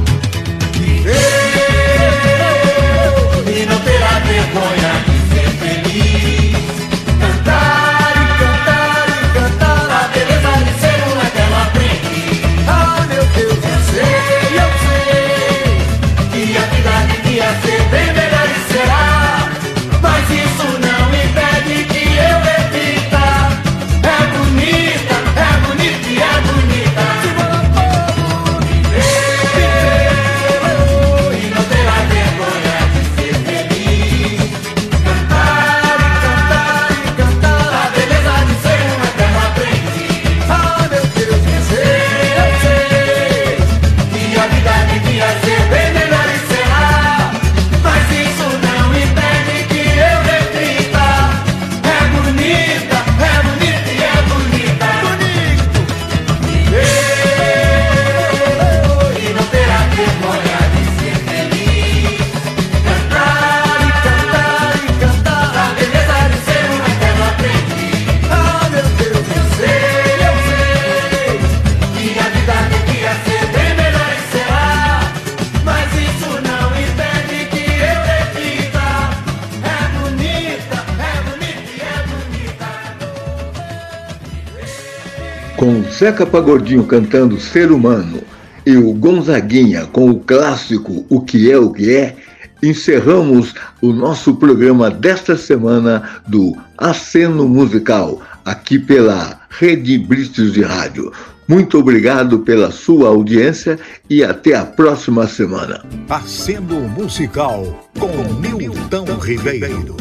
Zeca 85.98 86.27
Pagodinho 86.27 86.85
cantando 86.85 87.40
Ser 87.40 87.73
Humano 87.73 88.23
e 88.66 88.77
o 88.77 88.93
Gonzaguinha 88.93 89.86
com 89.86 90.10
o 90.10 90.20
clássico 90.20 91.06
O 91.09 91.23
Que 91.23 91.51
É 91.51 91.59
O 91.59 91.70
Que 91.70 91.94
É, 91.94 92.16
encerramos 92.62 93.55
o 93.81 93.93
nosso 93.94 94.35
programa 94.36 94.90
desta 94.90 95.39
semana 95.39 96.20
do 96.27 96.55
Aceno 96.77 97.48
Musical, 97.48 98.20
aqui 98.44 98.78
pela 98.78 99.40
Rede 99.48 99.97
Brites 99.98 100.52
de 100.52 100.60
Rádio. 100.60 101.10
Muito 101.48 101.78
obrigado 101.78 102.40
pela 102.40 102.70
sua 102.70 103.09
audiência 103.09 103.78
e 104.10 104.23
até 104.23 104.55
a 104.55 104.66
próxima 104.66 105.27
semana. 105.27 105.82
Aceno 106.10 106.81
Musical 106.89 107.89
com 107.98 108.10
Milton 108.35 109.06
Ribeiro. 109.18 109.97